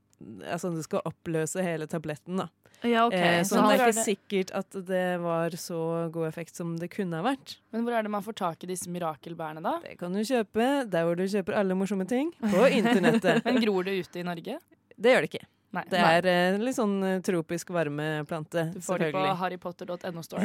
Altså, 0.46 0.70
du 0.72 0.78
skal 0.80 1.02
oppløse 1.04 1.60
hele 1.60 1.86
tabletten, 1.90 2.38
da. 2.38 2.46
Ja, 2.84 3.06
okay. 3.08 3.38
Eh, 3.40 3.42
Så 3.48 3.56
han- 3.60 3.72
er 3.72 3.86
ikke 3.88 4.04
sikkert 4.04 4.50
at 4.54 4.70
det 4.86 5.20
var 5.22 5.50
så 5.56 6.10
god 6.12 6.28
effekt 6.28 6.54
som 6.56 6.76
det 6.76 6.90
kunne 6.92 7.16
ha 7.16 7.22
vært. 7.24 7.56
Men 7.72 7.84
hvor 7.86 7.96
er 7.96 8.02
det 8.04 8.10
man 8.12 8.22
får 8.22 8.34
tak 8.36 8.64
i 8.64 8.66
disse 8.68 8.86
mirakelbærene, 8.92 9.62
da? 9.64 9.78
Det 9.82 9.96
kan 9.98 10.12
du 10.12 10.20
kjøpe 10.20 10.68
der 10.90 11.04
hvor 11.08 11.16
du 11.16 11.24
kjøper 11.24 11.56
alle 11.56 11.74
morsomme 11.74 12.06
ting. 12.06 12.30
På 12.42 12.68
internettet. 12.68 13.42
Men 13.48 13.60
gror 13.64 13.84
det 13.88 13.96
ute 14.04 14.20
i 14.20 14.22
Norge? 14.22 14.58
Det 15.00 15.10
gjør 15.14 15.24
det 15.24 15.30
ikke. 15.32 15.46
Nei. 15.74 15.82
Det 15.90 15.98
er 15.98 16.26
en 16.54 16.60
litt 16.62 16.76
sånn 16.76 16.92
eh, 17.02 17.20
tropisk 17.26 17.72
varmeplante. 17.74 18.68
Du 18.76 18.80
får 18.84 18.98
det 18.98 19.12
på 19.16 19.24
harrypotter.no 19.40 20.22
store. 20.28 20.44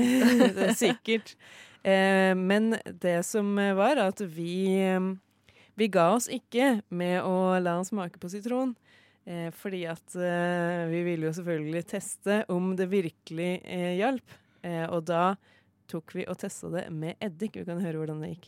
det 0.56 0.70
er 0.72 0.78
sikkert. 0.80 1.36
Eh, 1.84 2.34
men 2.36 2.80
det 3.00 3.20
som 3.28 3.52
var, 3.78 4.00
at 4.08 4.20
vi, 4.26 4.80
eh, 4.80 5.12
vi 5.78 5.88
ga 5.88 6.08
oss 6.16 6.28
ikke 6.34 6.82
med 6.90 7.22
å 7.22 7.60
la 7.62 7.76
han 7.78 7.86
smake 7.86 8.18
på 8.20 8.32
sitron. 8.32 8.76
Eh, 9.30 9.52
fordi 9.54 9.84
at 9.86 10.16
eh, 10.18 10.88
vi 10.90 11.04
ville 11.06 11.28
jo 11.28 11.34
selvfølgelig 11.38 11.84
teste 11.92 12.40
om 12.50 12.72
det 12.78 12.88
virkelig 12.90 13.52
eh, 13.62 13.92
hjalp. 14.00 14.38
Eh, 14.66 14.86
og 14.90 15.04
da 15.06 15.36
tok 15.90 16.16
vi 16.18 16.26
og 16.26 16.38
testa 16.42 16.70
det 16.74 16.88
med 16.90 17.14
eddik. 17.22 17.60
Vi 17.60 17.66
kan 17.68 17.82
høre 17.84 18.02
hvordan 18.02 18.24
det 18.26 18.32
gikk. 18.34 18.48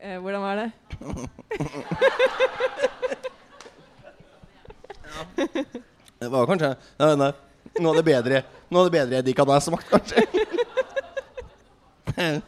Eh, 0.00 0.18
hvordan 0.18 0.42
var 0.42 0.64
det? 0.64 0.70
Det 6.18 6.28
var 6.32 6.46
kanskje 6.48 6.70
nei, 6.98 7.08
nei, 7.20 7.30
noe 7.82 7.90
av 7.92 7.98
det 7.98 8.04
bedre 8.06 8.38
Noe 8.72 8.80
av 8.80 8.86
det 8.88 8.94
bedre 8.94 9.18
eddik 9.20 9.38
hadde 9.38 9.56
jeg 9.58 9.64
smakt, 9.66 9.88
kanskje. 9.92 10.18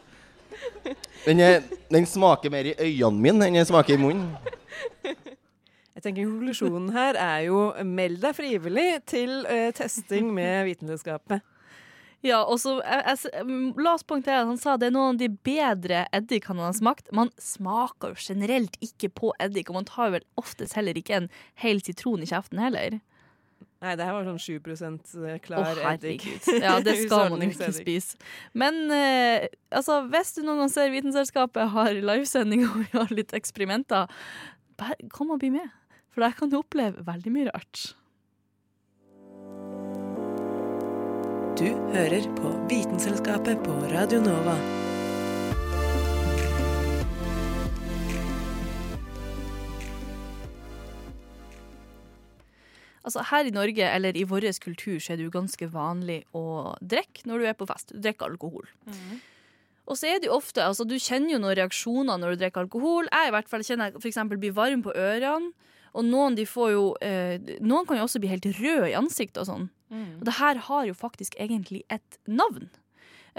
Den, 1.27 1.43
den 1.91 2.05
smaker 2.07 2.51
mer 2.51 2.69
i 2.71 2.75
øynene 2.79 3.19
mine 3.19 3.47
enn 3.49 3.57
den 3.59 3.67
smaker 3.67 3.97
i 3.97 3.99
munnen. 3.99 4.29
Jeg 5.97 6.03
tenker 6.05 6.27
Konklusjonen 6.29 6.91
her 6.93 7.17
er 7.17 7.47
jo 7.47 7.59
meld 7.89 8.19
deg 8.21 8.35
frivillig 8.37 8.89
til 9.09 9.39
eh, 9.49 9.71
testing 9.73 10.29
med 10.35 10.59
Vitenskapet. 10.69 11.41
Ja, 12.25 12.43
og 12.43 12.59
så 12.61 12.75
jeg, 12.81 13.17
La 13.77 13.93
oss 13.93 14.05
poengtere 14.05 14.43
at 14.43 14.49
han 14.49 14.59
sa 14.61 14.75
det 14.77 14.91
er 14.91 14.93
noen 14.93 15.15
av 15.15 15.21
de 15.21 15.29
bedre 15.29 16.03
eddikene 16.13 16.61
han 16.61 16.69
har 16.69 16.77
smakt. 16.77 17.09
Man 17.17 17.31
smaker 17.41 18.13
jo 18.13 18.27
generelt 18.27 18.77
ikke 18.83 19.09
på 19.09 19.31
eddik, 19.41 19.71
og 19.71 19.79
man 19.79 19.89
tar 19.89 20.13
vel 20.13 20.25
oftest 20.37 20.77
heller 20.77 20.97
ikke 20.97 21.23
en 21.23 21.29
hel 21.63 21.81
sitron 21.85 22.21
i 22.21 22.29
kjeften 22.29 22.61
heller. 22.61 22.99
Nei, 23.81 23.93
det 23.93 24.05
her 24.05 24.15
var 24.15 24.25
sånn 24.25 24.41
7 24.41 25.37
klar 25.45 25.77
oh, 25.77 25.89
eddik. 25.91 26.25
Ja, 26.61 26.77
det 26.81 26.95
skal 27.05 27.29
man 27.33 27.41
jo 27.45 27.49
ikke 27.53 27.69
spise. 27.73 28.21
Men 28.57 28.85
eh, 28.93 29.49
altså, 29.69 30.03
hvis 30.09 30.33
du 30.37 30.43
noen 30.43 30.63
gang 30.63 30.71
ser 30.73 30.93
Vitenselskapet 30.93 31.73
har 31.73 31.93
livesending 31.93 32.65
og 32.69 32.79
vi 32.83 32.87
har 32.93 33.13
litt 33.13 33.33
eksperimenter, 33.37 34.09
kom 35.13 35.33
og 35.33 35.41
bli 35.41 35.53
med. 35.57 35.69
For 36.17 36.25
der 36.25 36.33
kan 36.33 36.49
du 36.49 36.55
oppleve 36.57 37.03
veldig 37.05 37.29
mye 37.29 37.51
rart. 37.53 37.81
Du 41.59 41.67
hører 41.93 42.23
på 42.39 42.53
Vitenselskapet 42.71 43.59
på 43.61 43.75
Radio 43.91 44.23
Nova. 44.25 44.55
Altså 53.05 53.21
Her 53.29 53.45
i 53.45 53.53
Norge, 53.53 53.85
eller 53.85 54.17
i 54.17 54.25
vår 54.25 54.49
kultur, 54.57 54.97
så 54.97 55.13
er 55.13 55.21
det 55.21 55.29
jo 55.29 55.35
ganske 55.37 55.69
vanlig 55.69 56.23
å 56.33 56.73
drikke 56.81 57.29
når 57.29 57.37
du 57.37 57.45
er 57.45 57.53
på 57.61 57.69
fest. 57.69 57.93
Du 57.93 58.01
drikker 58.01 58.33
alkohol. 58.33 58.65
Og 59.85 59.93
så 59.93 60.15
er 60.15 60.17
det 60.17 60.31
jo 60.31 60.41
ofte, 60.41 60.65
altså 60.65 60.81
Du 60.81 60.97
kjenner 60.97 61.37
jo 61.37 61.43
noen 61.45 61.59
reaksjoner 61.61 62.17
når 62.17 62.33
du 62.33 62.41
drikker 62.41 62.65
alkohol. 62.65 63.05
Jeg 63.05 63.29
i 63.29 63.37
hvert 63.37 63.53
fall 63.53 63.61
kjenner 63.61 63.91
jeg 63.91 64.01
for 64.01 64.09
eksempel 64.09 64.41
blir 64.41 64.57
varm 64.57 64.81
på 64.81 64.97
ørene. 64.97 65.53
Og 65.93 66.05
noen 66.05 66.35
de 66.37 66.45
får 66.45 66.71
jo 66.73 66.83
eh, 67.01 67.37
Noen 67.61 67.87
kan 67.87 67.97
jo 67.99 68.07
også 68.07 68.19
bli 68.23 68.31
helt 68.31 68.45
røde 68.59 68.91
i 68.91 68.97
ansiktet 68.97 69.43
og 69.43 69.49
sånn. 69.51 69.69
Og 70.19 70.25
det 70.27 70.35
her 70.39 70.59
har 70.67 70.85
jo 70.89 70.93
faktisk 70.97 71.37
egentlig 71.39 71.85
et 71.93 72.17
navn. 72.27 72.67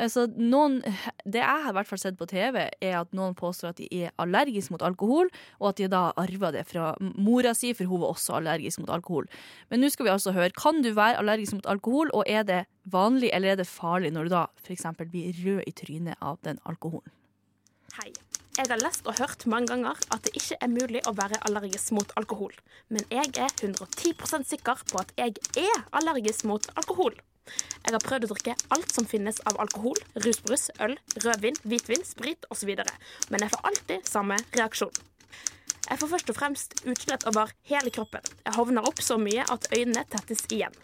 Så 0.07 0.28
noen, 0.38 0.78
det 1.26 1.40
jeg 1.40 1.62
har 1.64 1.73
i 1.73 1.75
hvert 1.75 1.88
fall 1.88 1.99
sett 1.99 2.19
på 2.21 2.28
TV, 2.31 2.61
er 2.71 2.95
at 3.00 3.11
noen 3.17 3.35
påstår 3.35 3.73
at 3.73 3.81
de 3.81 3.88
er 3.90 4.12
allergiske 4.23 4.71
mot 4.71 4.85
alkohol, 4.87 5.31
og 5.59 5.73
at 5.73 5.81
de 5.81 5.88
da 5.90 6.02
arva 6.23 6.52
det 6.55 6.62
fra 6.71 6.93
mora 7.00 7.50
si, 7.59 7.73
for 7.75 7.90
hun 7.90 8.05
var 8.05 8.14
også 8.14 8.37
allergisk 8.38 8.85
mot 8.85 8.93
alkohol. 8.95 9.26
Men 9.73 9.83
nå 9.83 9.90
skal 9.90 10.07
vi 10.07 10.14
altså 10.14 10.35
høre, 10.37 10.55
kan 10.55 10.85
du 10.87 10.93
være 10.95 11.19
allergisk 11.19 11.59
mot 11.59 11.67
alkohol, 11.67 12.14
og 12.14 12.23
er 12.31 12.47
det 12.47 12.61
vanlig 12.87 13.33
eller 13.35 13.57
er 13.57 13.61
det 13.61 13.67
farlig 13.67 14.14
når 14.14 14.28
du 14.28 14.37
da 14.37 14.47
f.eks. 14.62 14.87
blir 15.02 15.35
rød 15.43 15.67
i 15.67 15.75
trynet 15.83 16.23
av 16.23 16.38
den 16.47 16.62
alkoholen? 16.64 17.11
Hei. 17.99 18.12
Jeg 18.59 18.67
har 18.73 18.81
lest 18.83 19.07
og 19.07 19.15
hørt 19.21 19.45
mange 19.47 19.71
ganger 19.71 20.00
at 20.11 20.25
det 20.27 20.33
ikke 20.35 20.57
er 20.59 20.71
mulig 20.73 21.00
å 21.07 21.12
være 21.15 21.38
allergisk 21.47 21.93
mot 21.95 22.11
alkohol. 22.19 22.57
Men 22.91 23.05
jeg 23.15 23.31
er 23.38 23.53
110% 23.55 24.49
sikker 24.50 24.83
på 24.91 24.99
at 24.99 25.12
jeg 25.21 25.37
er 25.62 25.85
allergisk 25.95 26.49
mot 26.50 26.67
alkohol. 26.75 27.15
Jeg 27.87 27.95
har 27.95 28.03
prøvd 28.03 28.27
å 28.27 28.31
drikke 28.33 28.57
alt 28.75 28.91
som 28.91 29.07
finnes 29.07 29.38
av 29.47 29.61
alkohol, 29.62 29.95
rusbrus, 30.27 30.73
øl, 30.83 30.97
rødvin, 31.23 31.62
hvitvin, 31.71 32.03
sprit 32.03 32.50
osv. 32.50 32.75
Men 33.31 33.47
jeg 33.47 33.55
får 33.55 33.71
alltid 33.71 34.11
samme 34.11 34.41
reaksjon. 34.59 35.00
Jeg 35.87 36.03
får 36.03 36.12
først 36.17 36.35
og 36.35 36.41
fremst 36.43 36.79
utslett 36.83 37.31
over 37.31 37.55
hele 37.71 37.95
kroppen. 37.95 38.27
Jeg 38.43 38.59
hovner 38.59 38.91
opp 38.91 38.99
så 39.07 39.23
mye 39.23 39.47
at 39.47 39.71
øynene 39.71 40.03
tettes 40.11 40.49
igjen. 40.50 40.75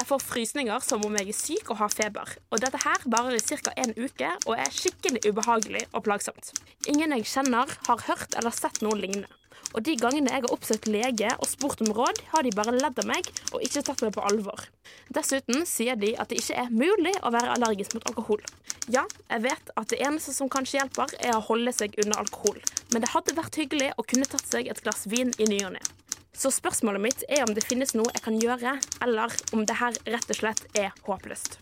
Jeg 0.00 0.08
får 0.08 0.22
frysninger 0.24 0.80
som 0.80 1.02
om 1.04 1.16
jeg 1.18 1.28
er 1.28 1.36
syk 1.36 1.70
og 1.74 1.76
har 1.82 1.90
feber. 1.92 2.30
Og 2.48 2.62
dette 2.62 2.78
her 2.80 3.02
varer 3.12 3.34
i 3.36 3.42
ca. 3.44 3.74
en 3.76 3.90
uke 3.98 4.30
og 4.46 4.54
er 4.54 4.72
skikkelig 4.72 5.20
ubehagelig 5.28 5.82
og 5.92 6.06
plagsomt. 6.06 6.54
Ingen 6.88 7.12
jeg 7.18 7.28
kjenner, 7.28 7.68
har 7.84 8.06
hørt 8.06 8.38
eller 8.40 8.54
sett 8.56 8.80
noe 8.80 8.96
lignende. 8.96 9.28
Og 9.76 9.84
de 9.84 9.98
gangene 10.00 10.32
jeg 10.32 10.46
har 10.46 10.54
oppsøkt 10.54 10.88
lege 10.88 11.34
og 11.36 11.46
spurt 11.50 11.84
om 11.84 11.92
råd, 11.92 12.22
har 12.32 12.48
de 12.48 12.54
bare 12.56 12.72
ledd 12.78 12.96
av 12.96 13.10
meg 13.12 13.28
og 13.52 13.60
ikke 13.60 13.84
tatt 13.84 14.00
meg 14.06 14.16
på 14.16 14.24
alvor. 14.24 14.64
Dessuten 15.12 15.68
sier 15.68 16.00
de 16.00 16.14
at 16.16 16.32
det 16.32 16.40
ikke 16.40 16.56
er 16.64 16.72
mulig 16.72 17.12
å 17.20 17.34
være 17.36 17.52
allergisk 17.58 17.98
mot 17.98 18.08
alkohol. 18.08 18.42
Ja, 18.88 19.04
jeg 19.28 19.44
vet 19.50 19.72
at 19.76 19.92
det 19.92 20.00
eneste 20.00 20.32
som 20.32 20.48
kanskje 20.48 20.80
hjelper, 20.80 21.12
er 21.20 21.36
å 21.36 21.44
holde 21.44 21.76
seg 21.76 22.00
unna 22.00 22.24
alkohol. 22.24 22.56
Men 22.90 23.04
det 23.04 23.12
hadde 23.12 23.36
vært 23.36 23.60
hyggelig 23.60 23.92
å 24.00 24.08
kunne 24.08 24.26
tatt 24.32 24.48
seg 24.48 24.72
et 24.72 24.80
glass 24.80 25.04
vin 25.12 25.36
i 25.36 25.52
ny 25.52 25.60
og 25.68 25.76
ne. 25.76 25.84
Så 26.32 26.52
spørsmålet 26.54 27.02
mitt 27.02 27.24
er 27.28 27.42
om 27.44 27.54
det 27.54 27.66
finnes 27.66 27.92
noe 27.96 28.12
jeg 28.14 28.24
kan 28.24 28.38
gjøre, 28.40 28.76
eller 29.04 29.34
om 29.56 29.66
det 29.66 29.76
her 29.80 29.98
rett 30.14 30.30
og 30.30 30.38
slett 30.38 30.64
er 30.78 30.94
håpløst. 31.06 31.58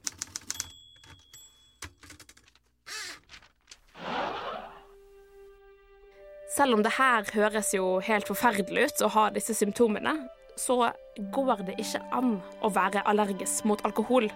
Selv 6.59 6.75
om 6.75 6.83
det 6.83 6.97
her 6.97 7.23
høres 7.37 7.71
jo 7.77 8.01
helt 8.03 8.27
forferdelig 8.27 8.89
ut 8.89 9.03
å 9.07 9.13
ha 9.15 9.29
disse 9.31 9.55
symptomene, 9.55 10.17
så 10.59 10.91
går 11.35 11.63
det 11.69 11.77
ikke 11.79 12.01
an 12.19 12.39
å 12.67 12.71
være 12.75 13.05
allergisk 13.07 13.69
mot 13.71 13.85
alkohol. 13.87 14.27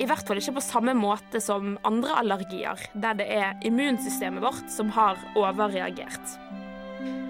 I 0.00 0.08
hvert 0.08 0.24
fall 0.28 0.40
ikke 0.40 0.56
på 0.56 0.64
samme 0.64 0.96
måte 0.96 1.40
som 1.44 1.76
andre 1.84 2.16
allergier, 2.22 2.80
der 2.94 3.18
det 3.20 3.28
er 3.28 3.60
immunsystemet 3.68 4.44
vårt 4.44 4.72
som 4.72 4.88
har 4.96 5.20
overreagert. 5.36 6.38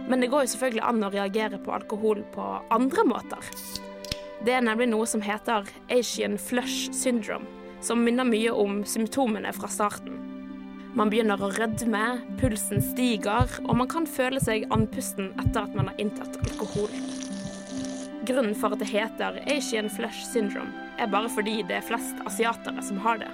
Men 0.06 0.22
det 0.22 0.30
går 0.30 0.44
jo 0.44 0.52
selvfølgelig 0.54 0.84
an 0.86 1.06
å 1.06 1.10
reagere 1.14 1.58
på 1.62 1.74
alkohol 1.74 2.22
på 2.34 2.46
andre 2.74 3.04
måter. 3.08 3.50
Det 4.46 4.54
er 4.54 4.62
nemlig 4.62 4.90
noe 4.92 5.06
som 5.08 5.22
heter 5.24 5.66
Asian 5.90 6.36
flush 6.38 6.92
syndrome, 6.94 7.48
som 7.82 8.04
minner 8.04 8.26
mye 8.28 8.52
om 8.52 8.82
symptomene 8.86 9.52
fra 9.56 9.70
starten. 9.72 10.20
Man 10.96 11.10
begynner 11.12 11.40
å 11.42 11.50
rødme, 11.52 12.04
pulsen 12.40 12.80
stiger, 12.80 13.50
og 13.66 13.74
man 13.76 13.88
kan 13.90 14.06
føle 14.08 14.40
seg 14.40 14.64
andpusten 14.72 15.32
etter 15.42 15.66
at 15.66 15.74
man 15.76 15.90
har 15.90 16.00
inntatt 16.00 16.38
alkohol. 16.40 16.92
Grunnen 18.26 18.56
for 18.58 18.74
at 18.74 18.80
det 18.80 18.88
heter 18.90 19.42
Asian 19.52 19.90
flush 19.92 20.24
syndrome, 20.30 20.72
er 20.96 21.10
bare 21.12 21.28
fordi 21.30 21.60
det 21.68 21.80
er 21.80 21.84
flest 21.84 22.22
asiatere 22.26 22.82
som 22.84 23.02
har 23.04 23.20
det. 23.20 23.28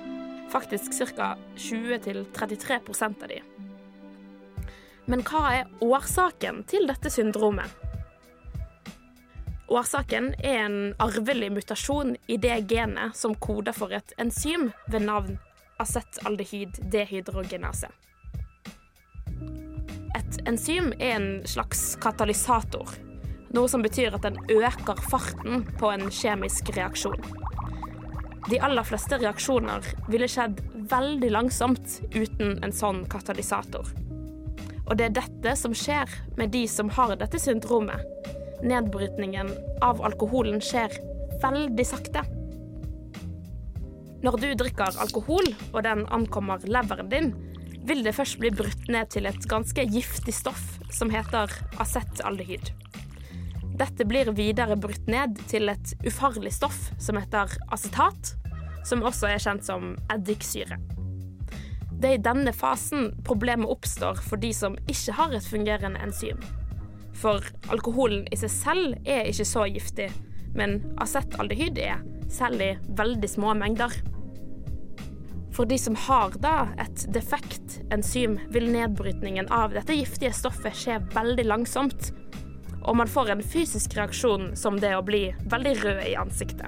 Faktisk 0.52 0.92
ca. 1.14 1.36
20-33% 1.56 3.22
av 3.22 3.30
de. 3.30 3.38
Men 5.10 5.24
hva 5.26 5.46
er 5.56 5.70
årsaken 5.82 6.62
til 6.70 6.86
dette 6.86 7.10
syndromet? 7.10 7.66
Årsaken 9.72 10.34
er 10.44 10.58
en 10.66 10.76
arvelig 11.00 11.48
mutasjon 11.54 12.14
i 12.30 12.36
det 12.36 12.58
genet 12.70 13.16
som 13.16 13.34
koder 13.34 13.74
for 13.74 13.94
et 13.96 14.12
enzym 14.20 14.68
ved 14.92 15.06
navn 15.06 15.38
acetaldehyd 15.82 16.82
dehydrogenase. 16.92 17.88
Et 20.18 20.38
enzym 20.48 20.92
er 20.98 21.16
en 21.16 21.30
slags 21.48 21.96
katalysator, 22.02 22.92
noe 23.56 23.68
som 23.68 23.82
betyr 23.84 24.14
at 24.16 24.26
den 24.28 24.38
øker 24.52 25.00
farten 25.08 25.64
på 25.80 25.90
en 25.90 26.06
kjemisk 26.12 26.74
reaksjon. 26.76 27.18
De 28.50 28.60
aller 28.60 28.84
fleste 28.86 29.18
reaksjoner 29.22 29.86
ville 30.10 30.28
skjedd 30.28 30.60
veldig 30.92 31.32
langsomt 31.32 32.00
uten 32.12 32.58
en 32.60 32.74
sånn 32.74 33.04
katalysator. 33.10 33.88
Og 34.92 34.98
det 35.00 35.06
er 35.06 35.14
dette 35.22 35.54
som 35.56 35.72
skjer 35.72 36.10
med 36.36 36.50
de 36.52 36.66
som 36.68 36.90
har 36.92 37.14
dette 37.16 37.38
syndromet. 37.40 38.02
Nedbrytningen 38.60 39.48
av 39.80 40.02
alkoholen 40.04 40.60
skjer 40.60 40.92
veldig 41.40 41.86
sakte. 41.88 42.20
Når 44.22 44.36
du 44.42 44.50
drikker 44.60 45.00
alkohol, 45.00 45.48
og 45.72 45.80
den 45.88 46.04
ankommer 46.12 46.60
leveren 46.68 47.08
din, 47.08 47.32
vil 47.88 48.04
det 48.04 48.12
først 48.18 48.36
bli 48.42 48.52
brutt 48.52 48.84
ned 48.92 49.08
til 49.16 49.26
et 49.26 49.48
ganske 49.48 49.88
giftig 49.96 50.36
stoff 50.36 50.76
som 50.92 51.10
heter 51.10 51.50
acetaldehyd. 51.80 52.74
Dette 53.80 54.04
blir 54.04 54.28
videre 54.36 54.76
brutt 54.76 55.08
ned 55.08 55.40
til 55.48 55.72
et 55.72 55.96
ufarlig 56.04 56.52
stoff 56.52 56.90
som 57.00 57.16
heter 57.16 57.56
acetat, 57.72 58.36
som 58.84 59.08
også 59.08 59.32
er 59.32 59.40
kjent 59.40 59.64
som 59.64 59.94
eddiksyre. 60.12 60.76
Det 62.02 62.10
er 62.10 62.18
i 62.18 62.24
denne 62.24 62.50
fasen 62.50 63.12
problemet 63.22 63.70
oppstår 63.70 64.18
for 64.26 64.40
de 64.42 64.50
som 64.56 64.74
ikke 64.90 65.14
har 65.14 65.34
et 65.36 65.46
fungerende 65.46 66.00
enzym. 66.02 66.40
For 67.14 67.44
alkoholen 67.70 68.24
i 68.34 68.38
seg 68.40 68.50
selv 68.50 68.96
er 69.06 69.28
ikke 69.30 69.46
så 69.46 69.68
giftig, 69.70 70.08
men 70.58 70.80
acetaldehyd 71.02 71.78
er, 71.78 72.02
selv 72.32 72.64
i 72.64 72.72
veldig 72.98 73.30
små 73.30 73.54
mengder. 73.54 73.94
For 75.54 75.68
de 75.68 75.78
som 75.78 75.94
har 76.08 76.34
da 76.42 76.72
et 76.82 77.06
defekt 77.14 77.78
enzym, 77.94 78.38
vil 78.50 78.70
nedbrytningen 78.72 79.52
av 79.52 79.76
dette 79.76 79.94
giftige 79.94 80.34
stoffet 80.34 80.74
skje 80.74 80.98
veldig 81.14 81.46
langsomt, 81.46 82.10
og 82.82 82.98
man 82.98 83.10
får 83.10 83.36
en 83.36 83.46
fysisk 83.46 83.94
reaksjon 83.94 84.56
som 84.58 84.80
det 84.82 84.96
å 84.96 85.04
bli 85.06 85.28
veldig 85.52 85.76
rød 85.84 86.06
i 86.08 86.16
ansiktet. 86.18 86.66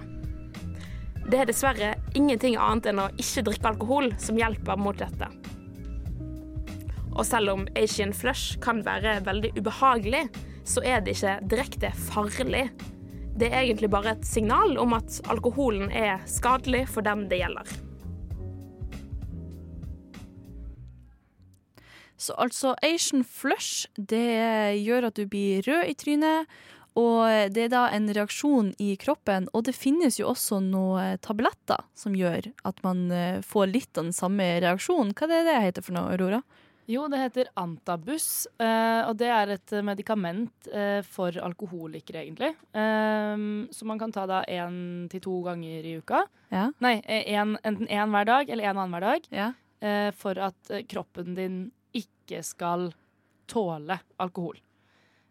Det 1.24 1.38
er 1.40 1.48
dessverre 1.48 1.94
ingenting 2.12 2.58
annet 2.60 2.90
enn 2.90 3.00
å 3.00 3.10
ikke 3.16 3.46
drikke 3.46 3.70
alkohol 3.70 4.10
som 4.20 4.36
hjelper 4.36 4.76
mot 4.76 4.98
dette. 5.00 5.28
Og 7.14 7.22
selv 7.24 7.54
om 7.54 7.62
Asian 7.80 8.12
flush 8.12 8.58
kan 8.60 8.82
være 8.84 9.20
veldig 9.24 9.54
ubehagelig, 9.56 10.26
så 10.68 10.82
er 10.84 11.00
det 11.00 11.16
ikke 11.16 11.38
direkte 11.48 11.92
farlig. 12.10 12.66
Det 13.38 13.48
er 13.48 13.62
egentlig 13.62 13.90
bare 13.90 14.14
et 14.14 14.28
signal 14.28 14.76
om 14.78 14.92
at 14.98 15.16
alkoholen 15.32 15.88
er 15.90 16.20
skadelig 16.28 16.84
for 16.92 17.06
dem 17.06 17.24
det 17.30 17.40
gjelder. 17.40 17.72
Så 22.20 22.36
altså 22.38 22.76
Asian 22.84 23.24
flush, 23.24 23.88
det 23.96 24.78
gjør 24.84 25.08
at 25.08 25.16
du 25.16 25.26
blir 25.28 25.64
rød 25.66 25.88
i 25.90 25.96
trynet, 25.98 26.52
og 26.94 27.50
det 27.54 27.66
er 27.66 27.72
da 27.72 27.86
en 27.90 28.06
reaksjon 28.14 28.70
i 28.78 28.94
kroppen. 29.00 29.48
Og 29.52 29.66
det 29.66 29.74
finnes 29.74 30.20
jo 30.20 30.28
også 30.30 30.60
noen 30.62 31.18
tabletter 31.24 31.82
som 31.98 32.14
gjør 32.14 32.52
at 32.66 32.82
man 32.86 33.08
eh, 33.10 33.40
får 33.42 33.72
litt 33.72 33.98
av 33.98 34.06
den 34.08 34.14
samme 34.14 34.46
reaksjonen. 34.62 35.10
Hva 35.14 35.26
er 35.26 35.34
det 35.34 35.48
det 35.48 35.64
heter 35.66 35.86
for 35.86 35.96
noe, 35.96 36.14
Aurora? 36.14 36.42
Jo, 36.86 37.06
det 37.08 37.16
heter 37.16 37.48
Antabus, 37.56 38.44
eh, 38.60 39.00
og 39.08 39.16
det 39.16 39.30
er 39.32 39.54
et 39.54 39.72
medikament 39.88 40.68
eh, 40.68 41.00
for 41.08 41.32
alkoholikere, 41.40 42.26
egentlig. 42.26 42.52
Som 42.76 43.46
så 43.72 43.88
man 43.88 44.02
kan 44.02 44.12
ta 44.12 44.26
da 44.28 44.42
én 44.44 45.08
til 45.10 45.22
to 45.24 45.38
ganger 45.46 45.86
i 45.88 45.96
uka. 45.96 46.26
Ja. 46.52 46.68
Nei, 46.84 46.98
en, 47.08 47.56
enten 47.64 47.88
én 47.88 48.12
hver 48.12 48.28
dag 48.28 48.52
eller 48.52 48.68
en 48.68 48.82
annenhver 48.84 49.08
dag. 49.08 49.30
Ja. 49.32 49.52
for 50.16 50.38
at 50.40 50.70
kroppen 50.88 51.34
din 51.36 51.56
ikke 51.92 52.40
skal 52.46 52.92
tåle 53.50 53.98
alkohol. 54.22 54.60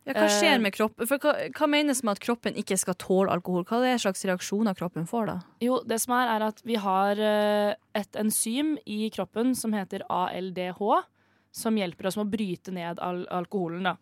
Ja, 0.03 0.13
hva 0.17 0.27
skjer 0.27 0.57
Eh, 0.57 0.60
med 0.60 0.74
kroppen? 0.75 1.07
For 1.07 1.22
hva, 1.24 1.33
hva 1.55 1.67
menes 1.72 2.01
med 2.03 2.17
at 2.17 2.24
kroppen 2.24 2.57
ikke 2.60 2.75
skal 2.79 2.98
tåle 3.00 3.31
alkohol? 3.31 3.63
Hva 3.63 3.79
er 3.79 3.93
det 3.93 4.03
slags 4.03 4.25
reaksjoner 4.27 4.75
kroppen 4.75 5.07
får 5.07 5.29
da? 5.29 5.38
Jo, 5.63 5.79
det 5.88 6.01
som 6.03 6.15
er, 6.17 6.27
er 6.36 6.48
at 6.50 6.60
vi 6.67 6.75
har 6.75 7.19
eh, 7.19 7.75
et 7.95 8.19
enzym 8.19 8.75
i 8.86 9.07
kroppen 9.15 9.55
som 9.55 9.72
heter 9.74 10.03
ALDH, 10.12 10.81
som 11.55 11.79
hjelper 11.79 12.10
oss 12.10 12.19
med 12.19 12.27
å 12.27 12.33
bryte 12.33 12.75
ned 12.75 13.00
al 13.00 13.24
alkoholen. 13.31 13.88
Da. 13.88 13.95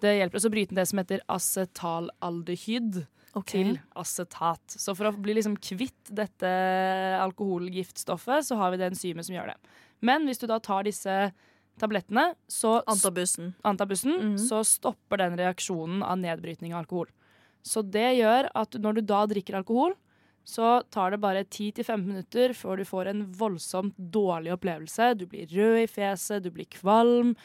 Det 0.00 0.16
hjelper 0.16 0.40
oss 0.40 0.48
å 0.48 0.54
bryte 0.54 0.72
ned 0.72 0.82
det 0.82 0.88
som 0.88 1.02
heter 1.02 1.24
acetalaldehyd 1.28 3.04
til 3.48 3.78
acetat. 3.96 4.64
Så 4.66 4.94
for 4.96 5.08
å 5.08 5.14
bli 5.16 5.36
liksom 5.36 5.56
kvitt 5.60 6.10
dette 6.12 6.48
alkoholgiftstoffet, 7.20 8.48
så 8.48 8.58
har 8.60 8.72
vi 8.72 8.80
det 8.80 8.90
enzymet 8.90 9.28
som 9.28 9.36
gjør 9.36 9.52
det. 9.52 9.72
Men 10.00 10.26
hvis 10.26 10.40
du 10.42 10.48
da 10.50 10.58
tar 10.62 10.84
disse 10.88 11.32
tablettene, 11.80 12.34
så 12.48 12.82
Antabussen. 12.86 13.54
antabussen, 13.64 14.12
Mhm. 14.34 14.38
så 14.38 14.62
stopper 14.64 15.18
den 15.18 15.36
reaksjonen 15.36 16.02
av 16.02 16.18
nedbrytning 16.18 16.74
av 16.74 16.84
alkohol. 16.84 17.06
Så 17.64 17.82
det 17.88 18.18
gjør 18.18 18.50
at 18.54 18.70
når 18.72 18.94
du 18.96 19.00
da 19.02 19.26
drikker 19.26 19.54
alkohol, 19.62 19.94
så 20.44 20.82
tar 20.90 21.10
det 21.12 21.20
bare 21.20 21.44
10-15 21.44 22.04
minutter 22.06 22.48
før 22.50 22.76
du 22.78 22.84
får 22.84 23.06
en 23.08 23.26
voldsomt 23.32 23.94
dårlig 24.10 24.52
opplevelse. 24.58 25.16
Du 25.16 25.26
blir 25.26 25.46
rød 25.46 25.84
i 25.84 25.86
fjeset, 25.86 26.42
du 26.42 26.50
blir 26.50 26.66
kvalm, 26.66 27.36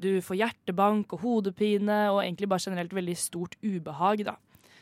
du 0.00 0.20
får 0.20 0.38
hjertebank 0.40 1.12
og 1.12 1.20
hodepine 1.20 2.10
og 2.10 2.22
egentlig 2.24 2.48
bare 2.48 2.64
generelt 2.64 2.90
veldig 2.90 3.16
stort 3.16 3.56
ubehag, 3.62 4.24
da. 4.24 4.36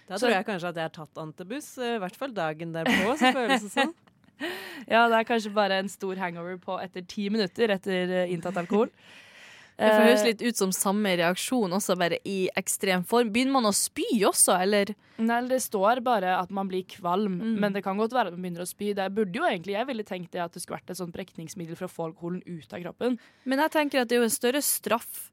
Da 0.09 0.17
tror 0.17 0.31
jeg 0.31 0.47
kanskje 0.47 0.69
at 0.69 0.75
jeg 0.77 0.83
har 0.83 0.95
tatt 1.07 1.15
antibuss, 1.23 1.79
eh, 1.79 1.97
i 1.97 1.99
hvert 1.99 2.17
fall 2.17 2.33
dagen 2.33 2.73
derpå, 2.73 3.17
så 3.19 3.33
føles 3.35 3.63
det 3.63 3.71
sånn. 3.75 3.95
Ja, 4.91 5.07
det 5.09 5.17
er 5.21 5.25
kanskje 5.29 5.53
bare 5.55 5.79
en 5.83 5.89
stor 5.93 6.17
hangover 6.17 6.57
på 6.59 6.79
etter 6.83 7.05
ti 7.07 7.29
minutter 7.31 7.69
etter 7.77 8.11
eh, 8.25 8.33
inntatt 8.35 8.57
alkohol. 8.57 8.91
Det 9.81 9.89
høres 9.97 10.21
Eh, 10.21 10.27
litt 10.27 10.43
ut 10.45 10.59
som 10.61 10.73
samme 10.77 11.09
reaksjon, 11.17 11.73
også 11.73 11.95
bare 11.97 12.19
i 12.29 12.51
ekstrem 12.55 13.01
form. 13.09 13.31
Begynner 13.33 13.55
man 13.55 13.69
å 13.71 13.73
spy 13.73 14.05
også, 14.29 14.53
eller? 14.61 14.91
Nei, 15.17 15.39
det 15.49 15.63
står 15.65 16.03
bare 16.05 16.35
at 16.37 16.51
man 16.53 16.69
blir 16.69 16.85
kvalm, 16.85 17.39
Mm. 17.41 17.55
men 17.63 17.73
det 17.73 17.81
kan 17.87 17.97
godt 17.97 18.13
være 18.13 18.29
at 18.29 18.35
man 18.37 18.43
begynner 18.45 18.67
å 18.67 18.69
spy. 18.69 18.91
Det 18.93 19.07
burde 19.17 19.33
jo 19.41 19.47
egentlig, 19.49 19.79
Jeg 19.79 19.87
ville 19.89 20.05
tenkt 20.05 20.33
det 20.33 20.43
at 20.45 20.53
det 20.53 20.61
skulle 20.61 20.77
vært 20.83 20.91
et 20.93 20.99
sånt 21.01 21.15
brekningsmiddel 21.17 21.77
for 21.81 21.89
å 21.89 21.95
få 21.95 22.11
alkoholen 22.11 22.43
ut 22.45 22.75
av 22.77 22.83
kroppen. 22.85 23.17
Men 23.47 23.59
jeg 23.65 23.71
tenker 23.73 24.03
at 24.03 24.09
det 24.09 24.17
er 24.19 24.21
jo 24.21 24.29
en 24.29 24.37
større 24.37 24.61
straff 24.61 25.31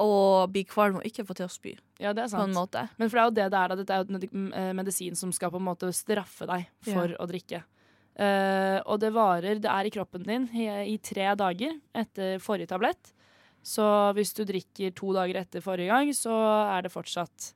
å 0.00 0.48
bli 0.48 0.64
kvalm 0.64 0.96
og 0.96 1.04
ikke 1.04 1.26
få 1.28 1.36
til 1.36 1.46
å 1.50 1.52
spy. 1.52 1.76
Ja, 2.00 2.14
det 2.16 2.24
er 2.24 2.28
sant. 2.32 2.40
På 2.40 2.48
en 2.48 2.56
måte. 2.56 2.88
Men 2.96 3.10
for 3.12 3.18
det 3.18 3.20
er 3.20 3.28
jo 3.28 3.36
det 3.36 3.50
det 3.52 3.60
er. 3.60 3.68
Da. 3.68 3.76
Dette 3.76 3.92
er 3.92 4.04
jo 4.08 4.48
eh, 4.56 4.72
medisin 4.72 5.14
som 5.20 5.30
skal 5.36 5.50
på 5.52 5.60
en 5.60 5.68
måte 5.68 5.92
straffe 5.92 6.48
deg 6.48 6.64
for 6.80 7.12
Ja. 7.12 7.16
å 7.20 7.28
drikke. 7.28 7.60
Eh, 8.14 8.78
og 8.84 8.98
det 9.00 9.08
varer 9.14 9.56
Det 9.62 9.70
er 9.72 9.86
i 9.88 9.90
kroppen 9.94 10.22
din 10.26 10.44
i, 10.52 10.66
i 10.92 10.98
tre 11.00 11.30
dager 11.38 11.78
etter 11.96 12.38
forrige 12.44 12.68
tablett. 12.68 13.12
Så 13.64 13.84
hvis 14.16 14.34
du 14.36 14.42
drikker 14.44 14.92
to 14.98 15.12
dager 15.16 15.38
etter 15.40 15.62
forrige 15.64 15.88
gang, 15.88 16.10
så 16.12 16.34
er 16.76 16.82
det 16.82 16.92
fortsatt 16.92 17.52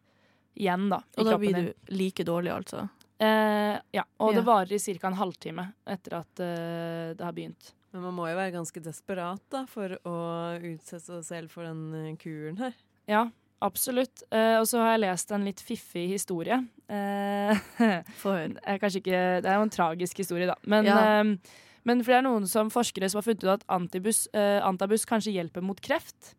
igjen, 0.56 0.88
da. 0.88 1.02
I 1.16 1.20
Og 1.20 1.26
da 1.26 1.36
blir 1.36 1.52
blir 1.52 1.54
din. 1.58 1.72
du 1.90 1.96
like 1.98 2.24
dårlig, 2.24 2.52
altså. 2.54 2.86
Uh, 3.20 3.80
ja, 3.92 4.04
og 4.20 4.32
Ja. 4.32 4.36
det 4.40 4.44
varer 4.46 4.72
i 4.72 4.78
ca. 4.78 5.08
en 5.08 5.14
halvtime 5.18 5.72
etter 5.86 6.18
at 6.20 6.40
uh, 6.40 7.14
det 7.16 7.20
har 7.24 7.32
begynt. 7.32 7.72
Men 7.92 8.02
man 8.02 8.14
må 8.14 8.28
jo 8.28 8.36
være 8.36 8.52
ganske 8.52 8.80
desperat 8.84 9.40
da, 9.50 9.64
for 9.66 9.88
å 10.04 10.14
utsette 10.60 11.00
seg 11.20 11.24
selv 11.24 11.50
for 11.50 11.64
den 11.64 12.16
kuren 12.20 12.58
her. 12.60 12.74
Ja, 13.08 13.30
absolutt. 13.64 14.24
Uh, 14.32 14.60
og 14.60 14.66
så 14.68 14.80
har 14.82 14.94
jeg 14.94 15.04
lest 15.06 15.32
en 15.34 15.46
litt 15.46 15.62
fiffig 15.64 16.08
historie. 16.14 16.62
Uh, 16.86 17.50
er 17.50 18.84
ikke, 18.86 19.10
det 19.42 19.48
er 19.50 19.56
jo 19.56 19.64
en 19.64 19.72
tragisk 19.74 20.20
historie, 20.22 20.46
da. 20.46 20.54
Men, 20.70 20.86
Ja. 20.86 21.22
uh, 21.22 21.62
men 21.86 22.02
for 22.02 22.12
det 22.12 22.18
er 22.20 22.26
noen 22.26 22.46
som 22.46 22.70
forskere 22.70 23.08
som 23.10 23.18
har 23.18 23.26
funnet 23.26 23.42
ut 23.42 23.50
at 23.56 23.64
antibus, 23.70 24.24
antabus 24.34 25.06
kanskje 25.06 25.34
hjelper 25.34 25.62
mot 25.62 25.78
kreft. 25.80 26.34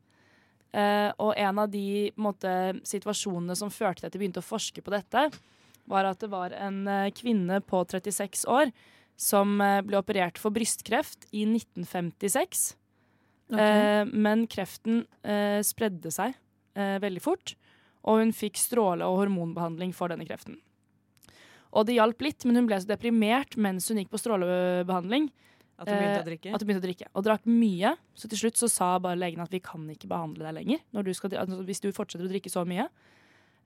Og 0.76 1.32
en 1.40 1.60
av 1.64 1.70
de 1.72 2.12
måte, 2.20 2.52
situasjonene 2.84 3.56
som 3.56 3.72
førte 3.72 4.02
til 4.02 4.10
at 4.10 4.16
de 4.16 4.20
begynte 4.20 4.44
å 4.44 4.48
forske 4.48 4.84
på 4.84 4.92
dette, 4.92 5.24
var 5.88 6.10
at 6.10 6.20
det 6.20 6.28
var 6.34 6.52
en 6.52 6.84
kvinne 7.16 7.62
på 7.64 7.80
36 7.88 8.44
år 8.52 8.74
som 9.16 9.56
ble 9.88 10.02
operert 10.02 10.36
for 10.36 10.52
brystkreft 10.52 11.30
i 11.32 11.46
1956. 11.48 12.76
Okay. 13.48 14.04
Men 14.12 14.44
kreften 14.52 15.06
spredde 15.64 16.12
seg 16.12 16.36
eh, 16.78 16.98
veldig 17.04 17.24
fort, 17.24 17.56
og 18.08 18.22
hun 18.22 18.32
fikk 18.36 18.60
stråle- 18.62 19.06
og 19.08 19.24
hormonbehandling 19.24 19.94
for 19.96 20.14
denne 20.14 20.28
kreften. 20.28 20.60
Og 21.76 21.88
det 21.88 21.98
hjalp 21.98 22.24
litt, 22.24 22.46
men 22.48 22.62
hun 22.62 22.70
ble 22.70 22.80
så 22.80 22.88
deprimert 22.90 23.58
mens 23.60 23.90
hun 23.92 24.00
gikk 24.00 24.14
på 24.14 24.22
strålebehandling. 24.22 25.28
At 25.78 25.92
hun 25.92 26.00
begynte 26.00 26.14
eh, 26.16 26.24
å 26.24 26.30
drikke? 26.30 26.54
At 26.54 26.64
hun 26.64 26.70
begynte 26.70 26.82
å 26.82 26.88
drikke, 26.88 27.10
Og 27.14 27.26
drakk 27.28 27.44
mye. 27.52 27.92
Så 28.18 28.30
til 28.32 28.40
slutt 28.42 28.58
så 28.58 28.70
sa 28.72 28.88
bare 29.04 29.20
legen 29.20 29.44
at 29.44 29.54
vi 29.54 29.62
kan 29.62 29.84
ikke 29.94 30.10
behandle 30.10 30.48
deg 30.48 30.56
lenger 30.62 30.82
når 30.96 31.10
du 31.10 31.12
skal, 31.18 31.36
altså, 31.44 31.60
hvis 31.68 31.84
du 31.84 31.92
fortsetter 31.94 32.26
å 32.26 32.32
drikke 32.32 32.50
så 32.54 32.64
mye. 32.66 32.88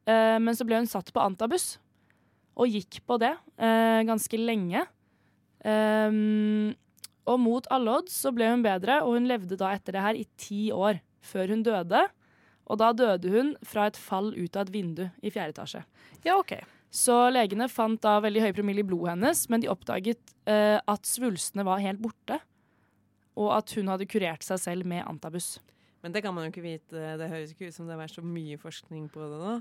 Eh, 0.10 0.38
men 0.42 0.58
så 0.58 0.68
ble 0.68 0.82
hun 0.82 0.90
satt 0.92 1.14
på 1.14 1.24
antabus, 1.24 1.76
og 2.60 2.74
gikk 2.74 3.00
på 3.08 3.16
det 3.22 3.32
eh, 3.62 4.02
ganske 4.10 4.40
lenge. 4.42 4.84
Og 7.32 7.38
mot 7.38 7.68
alle 7.72 7.94
odds 8.02 8.16
så 8.24 8.32
ble 8.34 8.50
hun 8.50 8.64
bedre, 8.66 8.98
og 9.06 9.16
hun 9.16 9.30
levde 9.30 9.56
da 9.60 9.70
etter 9.76 9.96
det 9.96 10.04
her 10.04 10.18
i 10.18 10.26
ti 10.42 10.64
år 10.74 11.00
før 11.22 11.54
hun 11.54 11.62
døde. 11.64 12.02
Og 12.70 12.80
da 12.80 12.92
døde 12.96 13.32
hun 13.34 13.56
fra 13.66 13.88
et 13.90 13.98
fall 14.00 14.32
ut 14.36 14.56
av 14.56 14.68
et 14.68 14.74
vindu 14.74 15.08
i 15.22 15.32
fjerde 15.34 15.56
etasje. 15.56 15.82
Ja, 16.26 16.38
ok. 16.38 16.60
Så 16.92 17.16
legene 17.32 17.70
fant 17.72 18.02
da 18.04 18.18
veldig 18.24 18.44
høy 18.44 18.52
promille 18.56 18.84
i 18.84 18.88
blodet 18.88 19.16
hennes, 19.16 19.46
men 19.52 19.64
de 19.64 19.70
oppdaget 19.72 20.34
eh, 20.50 20.78
at 20.78 21.08
svulstene 21.08 21.66
var 21.68 21.84
helt 21.84 22.02
borte. 22.04 22.42
Og 23.40 23.54
at 23.56 23.72
hun 23.78 23.88
hadde 23.92 24.10
kurert 24.12 24.44
seg 24.44 24.60
selv 24.60 24.88
med 24.88 25.06
antabus. 25.08 25.56
Men 26.04 26.16
det 26.16 26.24
kan 26.26 26.36
man 26.36 26.48
jo 26.48 26.52
ikke 26.52 26.66
vite. 26.66 27.14
Det 27.20 27.30
høres 27.32 27.54
ikke 27.54 27.70
ut 27.70 27.76
som 27.78 27.88
det 27.88 27.96
har 27.96 28.02
vært 28.04 28.18
så 28.18 28.26
mye 28.26 28.58
forskning 28.60 29.06
på 29.14 29.24
det 29.24 29.40
nå. 29.40 29.54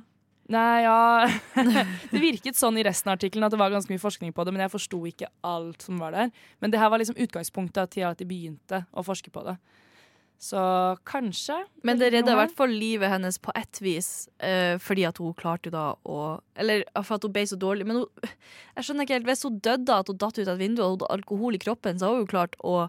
Nei, 0.50 0.82
ja 0.82 1.28
Det 2.10 2.18
virket 2.22 2.58
sånn 2.58 2.78
i 2.80 2.84
resten 2.86 3.12
av 3.12 3.18
artikkelen 3.18 3.46
at 3.46 3.54
det 3.54 3.60
var 3.60 3.70
ganske 3.70 3.92
mye 3.92 4.02
forskning 4.02 4.34
på 4.34 4.46
det, 4.46 4.54
men 4.54 4.64
jeg 4.64 4.72
forsto 4.72 5.02
ikke 5.10 5.30
alt 5.46 5.86
som 5.86 6.00
var 6.02 6.16
der. 6.16 6.32
Men 6.58 6.72
det 6.72 6.80
her 6.82 6.90
var 6.90 7.02
liksom 7.02 7.20
utgangspunktet 7.20 7.94
til 7.94 8.08
at 8.08 8.18
de 8.18 8.26
begynte 8.26 8.84
å 8.90 9.06
forske 9.06 9.30
på 9.30 9.44
det. 9.46 9.54
Så 10.40 10.60
kanskje. 11.04 11.58
Men 11.84 11.98
det 12.00 12.14
redda 12.14 12.32
i 12.32 12.38
hvert 12.38 12.54
fall 12.56 12.72
livet 12.72 13.12
hennes 13.12 13.36
på 13.44 13.52
ett 13.58 13.80
vis, 13.84 14.24
eh, 14.40 14.78
fordi 14.80 15.04
at 15.04 15.20
hun 15.20 15.34
klarte 15.36 15.68
jo 15.68 15.74
da 15.74 15.84
å 16.08 16.40
Eller 16.56 16.86
for 17.02 17.18
at 17.18 17.26
hun 17.26 17.34
ble 17.34 17.44
så 17.44 17.58
dårlig. 17.60 17.84
Men 17.86 18.00
hun, 18.00 18.30
jeg 18.78 18.86
skjønner 18.86 19.04
ikke 19.04 19.18
helt, 19.18 19.28
hvis 19.28 19.44
hun 19.44 19.60
døde 19.60 19.98
at 20.00 20.08
hun 20.08 20.16
datt 20.16 20.40
ut 20.40 20.48
av 20.48 20.54
et 20.54 20.62
vindu 20.62 20.80
og 20.80 20.94
hadde 20.94 21.12
alkohol 21.18 21.58
i 21.58 21.60
kroppen, 21.60 22.00
så 22.00 22.08
har 22.08 22.16
hun 22.16 22.24
jo 22.24 22.32
klart 22.32 22.56
å 22.64 22.88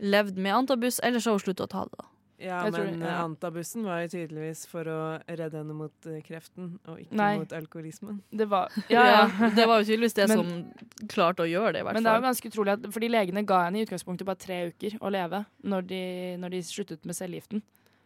levd 0.00 0.40
med 0.40 0.56
antabus, 0.56 1.02
eller 1.04 1.20
så 1.20 1.30
har 1.34 1.38
hun 1.38 1.44
sluttet 1.44 1.68
å 1.68 1.72
ta 1.74 1.84
det. 1.84 2.00
da. 2.00 2.08
Ja, 2.42 2.64
men 2.70 3.00
ja. 3.00 3.12
antabussen 3.22 3.84
var 3.86 4.00
jo 4.02 4.08
tydeligvis 4.16 4.64
for 4.66 4.88
å 4.90 4.98
redde 5.28 5.60
henne 5.60 5.76
mot 5.76 6.08
eh, 6.10 6.18
kreften, 6.26 6.72
og 6.90 6.98
ikke 7.04 7.14
Nei. 7.20 7.30
mot 7.38 7.52
alkoholismen. 7.54 8.18
Det 8.34 8.48
var 8.50 8.74
Ja, 8.92 9.28
det 9.54 9.66
var 9.70 9.80
jo 9.80 9.86
tydeligvis 9.92 10.16
det 10.18 10.28
Men- 10.32 10.42
som 10.42 11.08
klarte 11.08 11.46
å 11.46 11.48
gjøre 11.48 11.76
det, 11.76 11.84
i 11.84 11.86
hvert 11.86 11.94
Men 11.94 12.02
det 12.08 12.10
er 12.12 12.18
jo 12.18 12.26
ganske 12.26 12.50
utrolig 12.50 12.74
at 12.74 12.88
Fordi 12.96 13.10
legene 13.12 13.44
ga 13.46 13.62
henne 13.68 13.78
i 13.78 13.86
utgangspunktet 13.86 14.26
bare 14.26 14.42
tre 14.42 14.58
uker 14.72 14.98
å 15.00 15.12
leve 15.14 15.44
når 15.62 15.86
de, 15.92 16.02
når 16.42 16.56
de 16.56 16.62
sluttet 16.66 17.06
med 17.06 17.16
cellegiften. 17.16 17.62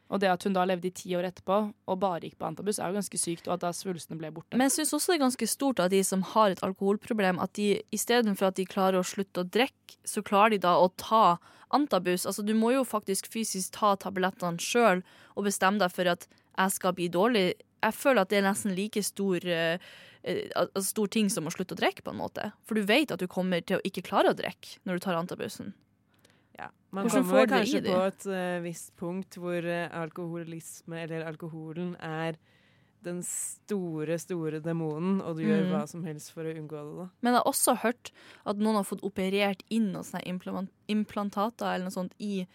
Og 0.09 0.23
det 0.23 0.31
at 0.33 0.45
hun 0.47 0.55
da 0.57 0.65
levde 0.65 0.89
i 0.89 0.95
ti 0.95 1.13
år 1.19 1.27
etterpå 1.29 1.59
og 1.69 2.01
bare 2.01 2.23
gikk 2.25 2.39
på 2.41 2.49
antabus, 2.49 2.79
er 2.81 2.89
jo 2.89 2.97
ganske 2.97 3.21
sykt, 3.21 3.49
og 3.49 3.59
at 3.59 3.67
da 3.67 3.73
svulstene 3.77 4.17
ble 4.21 4.31
borte. 4.33 4.57
Men 4.57 4.71
jeg 4.71 4.79
syns 4.79 4.95
også 4.97 5.13
det 5.13 5.19
er 5.19 5.25
ganske 5.27 5.49
stort 5.51 5.83
at 5.85 5.93
de 5.93 6.01
som 6.07 6.25
har 6.33 6.55
et 6.55 6.65
alkoholproblem, 6.65 7.41
at 7.45 7.53
de 7.59 7.83
istedenfor 7.95 8.49
at 8.49 8.57
de 8.57 8.65
klarer 8.69 9.01
å 9.01 9.07
slutte 9.07 9.45
å 9.45 9.49
drikke, 9.59 9.99
så 10.09 10.25
klarer 10.25 10.57
de 10.57 10.63
da 10.65 10.79
å 10.81 10.89
ta 10.97 11.37
antabus. 11.77 12.25
Altså 12.25 12.45
du 12.47 12.55
må 12.57 12.73
jo 12.73 12.85
faktisk 12.89 13.29
fysisk 13.29 13.77
ta 13.77 13.95
tablettene 14.01 14.61
sjøl 14.63 15.05
og 15.37 15.49
bestemme 15.49 15.83
deg 15.83 15.93
for 15.93 16.09
at 16.09 16.25
jeg 16.31 16.77
skal 16.79 16.95
bli 16.97 17.11
dårlig. 17.13 17.47
Jeg 17.85 17.95
føler 17.95 18.25
at 18.25 18.33
det 18.33 18.41
er 18.41 18.49
nesten 18.49 18.73
like 18.75 19.03
stor, 19.05 19.45
altså 20.25 20.87
stor 20.89 21.13
ting 21.13 21.29
som 21.31 21.47
å 21.47 21.53
slutte 21.53 21.77
å 21.77 21.83
drikke, 21.83 22.07
på 22.07 22.15
en 22.15 22.23
måte. 22.23 22.49
For 22.65 22.81
du 22.81 22.89
vet 22.89 23.13
at 23.13 23.21
du 23.21 23.29
kommer 23.31 23.61
til 23.61 23.79
å 23.79 23.85
ikke 23.87 24.07
klare 24.09 24.33
å 24.33 24.39
drikke 24.39 24.81
når 24.89 24.99
du 24.99 25.05
tar 25.05 25.21
antabusen. 25.21 25.77
Ja. 26.59 26.69
Man 26.91 27.07
Hvordan 27.07 27.25
kommer 27.25 27.47
kanskje 27.47 27.83
på 27.87 27.99
et 28.07 28.27
uh, 28.27 28.63
visst 28.65 28.95
punkt 28.97 29.37
hvor 29.39 29.63
uh, 29.63 29.89
alkoholisme, 30.03 31.03
eller 31.05 31.27
alkoholen, 31.29 31.95
er 32.01 32.39
den 33.07 33.21
store, 33.23 34.17
store 34.19 34.59
demonen, 34.61 35.21
og 35.23 35.37
du 35.39 35.45
gjør 35.45 35.61
Mm. 35.69 35.71
hva 35.71 35.85
som 35.87 36.03
helst 36.05 36.33
for 36.35 36.43
å 36.43 36.51
unngå 36.51 36.81
det. 36.83 36.97
da. 36.99 37.07
Men 37.23 37.33
jeg 37.33 37.39
har 37.39 37.47
også 37.53 37.77
hørt 37.85 38.11
at 38.45 38.57
noen 38.59 38.75
har 38.75 38.85
fått 38.89 39.05
operert 39.07 39.63
inn 39.71 39.93
noen 39.93 40.03
sånne 40.03 40.67
implantater 40.89 41.75
eller 41.75 41.87
noe 41.87 41.95
sånt 41.95 42.13
i 42.19 42.47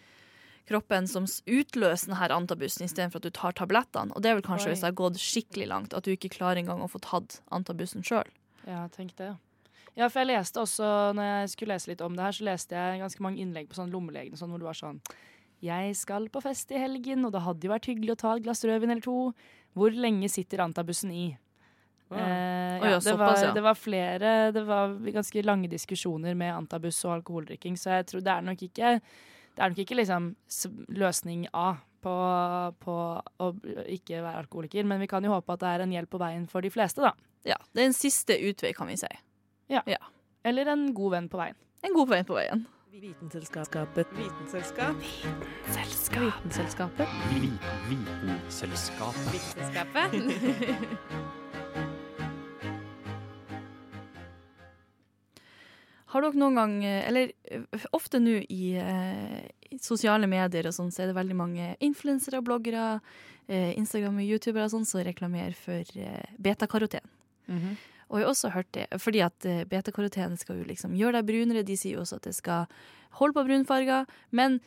kroppen 0.68 1.08
som 1.08 1.24
utløser 1.48 2.12
denne 2.12 2.30
antabusen 2.36 2.86
istedenfor 2.88 3.22
at 3.22 3.28
du 3.28 3.32
tar 3.32 3.56
tablettene. 3.56 4.12
Og 4.16 4.22
det 4.24 4.32
er 4.32 4.36
vel 4.40 4.46
kanskje 4.46 4.68
Oi. 4.68 4.74
hvis 4.74 4.84
det 4.84 4.90
har 4.92 5.00
gått 5.00 5.20
skikkelig 5.20 5.68
langt, 5.68 5.94
at 5.94 6.04
du 6.04 6.12
ikke 6.12 6.32
klarer 6.32 6.60
engang 6.60 6.84
å 6.84 6.92
få 6.92 7.00
tatt 7.04 7.42
antabusen 7.52 8.04
sjøl. 8.04 8.28
Ja, 8.68 8.88
tenk 8.92 9.16
det. 9.20 9.34
Ja, 9.94 10.08
for 10.10 10.24
jeg 10.24 10.32
leste 10.32 10.62
også, 10.64 10.88
når 11.14 11.28
jeg 11.30 11.54
skulle 11.54 11.76
lese 11.76 11.92
litt 11.92 12.02
om 12.02 12.16
det 12.18 12.26
her, 12.26 12.34
så 12.34 12.48
leste 12.48 12.78
jeg 12.78 13.02
ganske 13.04 13.24
mange 13.26 13.44
innlegg 13.44 13.70
på 13.70 13.78
sånn 13.78 13.94
lommelegene 13.94 14.40
sånn, 14.40 14.50
hvor 14.54 14.64
det 14.64 14.70
var 14.72 14.80
sånn 14.80 15.00
Jeg 15.64 15.94
skal 15.96 16.26
på 16.34 16.42
fest 16.44 16.74
i 16.74 16.82
helgen, 16.82 17.24
og 17.28 17.34
det 17.36 17.44
hadde 17.46 17.68
jo 17.68 17.72
vært 17.72 17.90
hyggelig 17.92 18.16
å 18.16 18.22
ta 18.24 18.36
et 18.36 18.46
glass 18.48 18.66
rødvin 18.66 18.92
eller 18.92 19.06
to. 19.06 19.32
Hvor 19.78 19.94
lenge 19.96 20.30
sitter 20.30 20.66
Antabussen 20.66 21.14
i? 21.14 21.28
Wow. 22.10 22.20
Eh, 22.20 22.78
ja, 22.82 22.90
ja, 22.92 23.00
det, 23.00 23.14
var, 23.18 23.54
det 23.56 23.62
var 23.64 23.78
flere 23.80 24.52
Det 24.52 24.62
var 24.68 24.92
ganske 25.16 25.42
lange 25.42 25.70
diskusjoner 25.72 26.36
med 26.38 26.52
antabus 26.54 27.00
og 27.08 27.16
alkoholdrikking, 27.16 27.78
så 27.80 27.96
jeg 27.96 28.10
tror 28.12 28.26
det 28.26 28.34
er 28.34 28.46
nok 28.46 28.62
ikke 28.68 28.92
Det 29.00 29.64
er 29.64 29.72
nok 29.72 29.82
ikke 29.82 29.98
liksom 29.98 30.28
løsning 30.94 31.48
A 31.54 31.72
på, 32.04 32.14
på 32.84 32.96
å 33.40 33.50
ikke 33.88 34.20
være 34.20 34.44
alkoholiker, 34.44 34.84
men 34.84 35.00
vi 35.00 35.08
kan 35.08 35.24
jo 35.24 35.32
håpe 35.32 35.56
at 35.56 35.62
det 35.64 35.70
er 35.72 35.84
en 35.86 35.94
hjelp 35.96 36.12
på 36.12 36.20
veien 36.20 36.44
for 36.52 36.66
de 36.66 36.72
fleste, 36.74 37.00
da. 37.00 37.14
Ja, 37.48 37.56
det 37.72 37.80
er 37.80 37.88
en 37.88 37.96
siste 37.96 38.36
utvei, 38.44 38.74
kan 38.76 38.92
vi 38.92 38.98
si. 39.00 39.08
Eller 40.44 40.74
en 40.74 40.94
god 40.94 41.12
venn 41.18 41.30
på 41.32 41.40
veien. 41.40 41.56
En 41.84 41.94
god 41.96 42.10
venn 42.10 42.26
på 42.28 42.36
veien. 42.36 42.66
Vitenselskapet. 42.94 44.08
Vitenselskap. 44.18 44.96
Vitenselskapet. 45.02 47.08
Vitenselskapet. 47.90 49.34
Vitenselskapet. 49.34 50.14
Har 56.14 56.22
dere 56.22 56.38
noen 56.38 56.60
gang, 56.60 56.74
eller 56.86 57.32
eh, 57.50 57.64
ofte 57.98 58.20
nå 58.22 58.36
i, 58.46 58.76
eh, 58.78 59.40
i 59.74 59.80
sosiale 59.82 60.28
medier 60.30 60.68
og 60.70 60.76
sånn, 60.76 60.92
så 60.94 61.02
er 61.02 61.10
det 61.10 61.16
veldig 61.18 61.38
mange 61.40 61.72
influensere 61.82 62.38
og 62.38 62.46
bloggere, 62.46 63.00
eh, 63.48 63.72
Instagram 63.80 64.20
og 64.22 64.28
youtubere 64.28 64.68
og 64.68 64.74
sånn, 64.76 64.86
som 64.86 65.02
reklamerer 65.08 65.56
for 65.58 65.82
eh, 65.98 66.28
betakaroten. 66.38 67.02
Og 68.14 68.20
jeg 68.20 68.28
har 68.28 68.36
også 68.36 68.52
hørt 68.54 68.70
det, 68.78 68.86
fordi 69.02 69.24
at 69.26 69.48
eh, 69.50 69.64
betakaroten 69.66 70.38
skal 70.38 70.60
jo 70.60 70.68
liksom 70.70 70.94
gjøre 70.94 71.18
deg 71.18 71.32
brunere. 71.32 71.66
De 71.66 71.78
sier 71.80 71.98
jo 71.98 72.04
også 72.04 72.20
at 72.22 72.28
det 72.30 72.36
skal 72.38 72.70
holde 73.18 73.34
på 73.34 73.46
brunfarger. 73.48 74.06
Men 74.30 74.60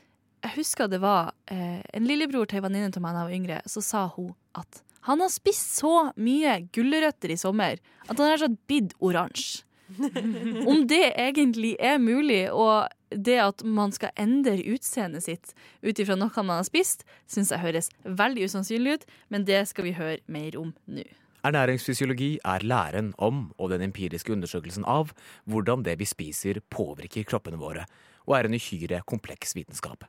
jeg 0.43 0.57
husker 0.57 0.91
det 0.91 0.99
var 1.05 1.31
eh, 1.47 1.79
en 1.95 2.09
lillebror 2.09 2.51
til 2.51 2.59
en 2.59 2.67
venninne 2.67 2.91
av 2.91 3.05
meg 3.05 3.15
da 3.15 3.23
jeg 3.23 3.31
var 3.31 3.37
yngre, 3.39 3.61
så 3.71 3.83
sa 3.85 4.03
hun 4.17 4.35
at 4.59 4.83
han 5.07 5.23
har 5.23 5.31
spist 5.31 5.77
så 5.79 6.11
mye 6.19 6.59
gulrøtter 6.75 7.31
i 7.31 7.39
sommer 7.39 7.79
at 8.09 8.19
han 8.19 8.27
har 8.27 8.43
sånn 8.43 8.59
blitt 8.67 8.97
oransje. 8.99 9.63
Om 10.71 10.81
det 10.91 11.13
egentlig 11.15 11.77
er 11.79 12.01
mulig, 12.03 12.49
og 12.51 12.91
det 13.15 13.37
at 13.39 13.63
man 13.63 13.93
skal 13.95 14.11
endre 14.19 14.59
utseendet 14.67 15.23
sitt 15.29 15.53
ut 15.87 16.03
ifra 16.03 16.17
noe 16.19 16.43
man 16.43 16.59
har 16.59 16.67
spist, 16.67 17.07
syns 17.31 17.53
jeg 17.55 17.63
høres 17.63 17.93
veldig 18.03 18.49
usannsynlig 18.51 18.97
ut, 18.97 19.07
men 19.31 19.47
det 19.47 19.63
skal 19.71 19.87
vi 19.87 19.95
høre 19.95 20.19
mer 20.27 20.59
om 20.59 20.75
nå. 20.91 21.07
Ernæringsfysiologi 21.47 22.41
er 22.43 22.65
læren 22.67 23.13
om 23.23 23.53
og 23.61 23.71
den 23.71 23.85
empiriske 23.85 24.33
undersøkelsen 24.35 24.87
av 24.91 25.13
hvordan 25.47 25.85
det 25.87 25.95
vi 26.01 26.09
spiser 26.09 26.59
påvirker 26.75 27.27
kroppene 27.29 27.61
våre, 27.61 27.85
og 28.27 28.35
er 28.35 28.49
en 28.49 28.57
uhyre 28.57 29.03
kompleks 29.07 29.55
vitenskap. 29.55 30.09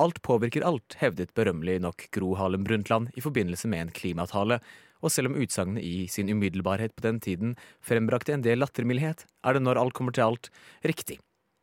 Alt 0.00 0.22
påvirker 0.24 0.64
alt, 0.64 0.96
hevdet 1.00 1.34
berømmelig 1.36 1.80
nok 1.84 2.06
Gro 2.16 2.32
Harlem 2.40 2.64
Brundtland 2.64 3.10
i 3.16 3.24
forbindelse 3.24 3.68
med 3.68 3.84
en 3.84 3.92
klimatale, 3.98 4.60
og 5.02 5.12
selv 5.12 5.32
om 5.32 5.36
utsagnet 5.42 5.84
i 5.84 6.06
sin 6.08 6.30
umiddelbarhet 6.32 6.94
på 6.96 7.04
den 7.04 7.20
tiden 7.20 7.56
frembrakte 7.84 8.32
en 8.32 8.44
del 8.46 8.62
lattermildhet, 8.62 9.26
er 9.44 9.58
det 9.58 9.64
når 9.66 9.80
alt 9.82 9.98
kommer 9.98 10.16
til 10.16 10.24
alt, 10.30 10.48
riktig. 10.86 11.18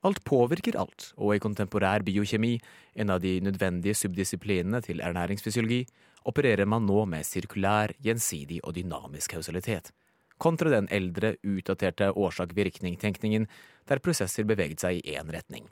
Alt 0.08 0.22
påvirker 0.24 0.78
alt, 0.80 1.10
og 1.20 1.34
i 1.36 1.42
kontemporær 1.44 2.06
biokjemi, 2.08 2.54
en 2.96 3.12
av 3.12 3.20
de 3.24 3.34
nødvendige 3.44 3.98
subdisiplinene 4.00 4.80
til 4.86 5.02
ernæringsfysiologi, 5.04 5.82
opererer 6.30 6.68
man 6.68 6.86
nå 6.88 7.04
med 7.10 7.28
sirkulær, 7.28 7.92
gjensidig 8.04 8.62
og 8.64 8.78
dynamisk 8.78 9.36
kausalitet, 9.36 9.92
kontra 10.40 10.72
den 10.72 10.88
eldre, 10.96 11.34
utdaterte 11.44 12.14
årsak-virkning-tenkningen 12.16 13.48
der 13.92 14.00
prosesser 14.04 14.48
beveget 14.48 14.86
seg 14.86 15.02
i 15.02 15.18
én 15.20 15.32
retning. 15.36 15.68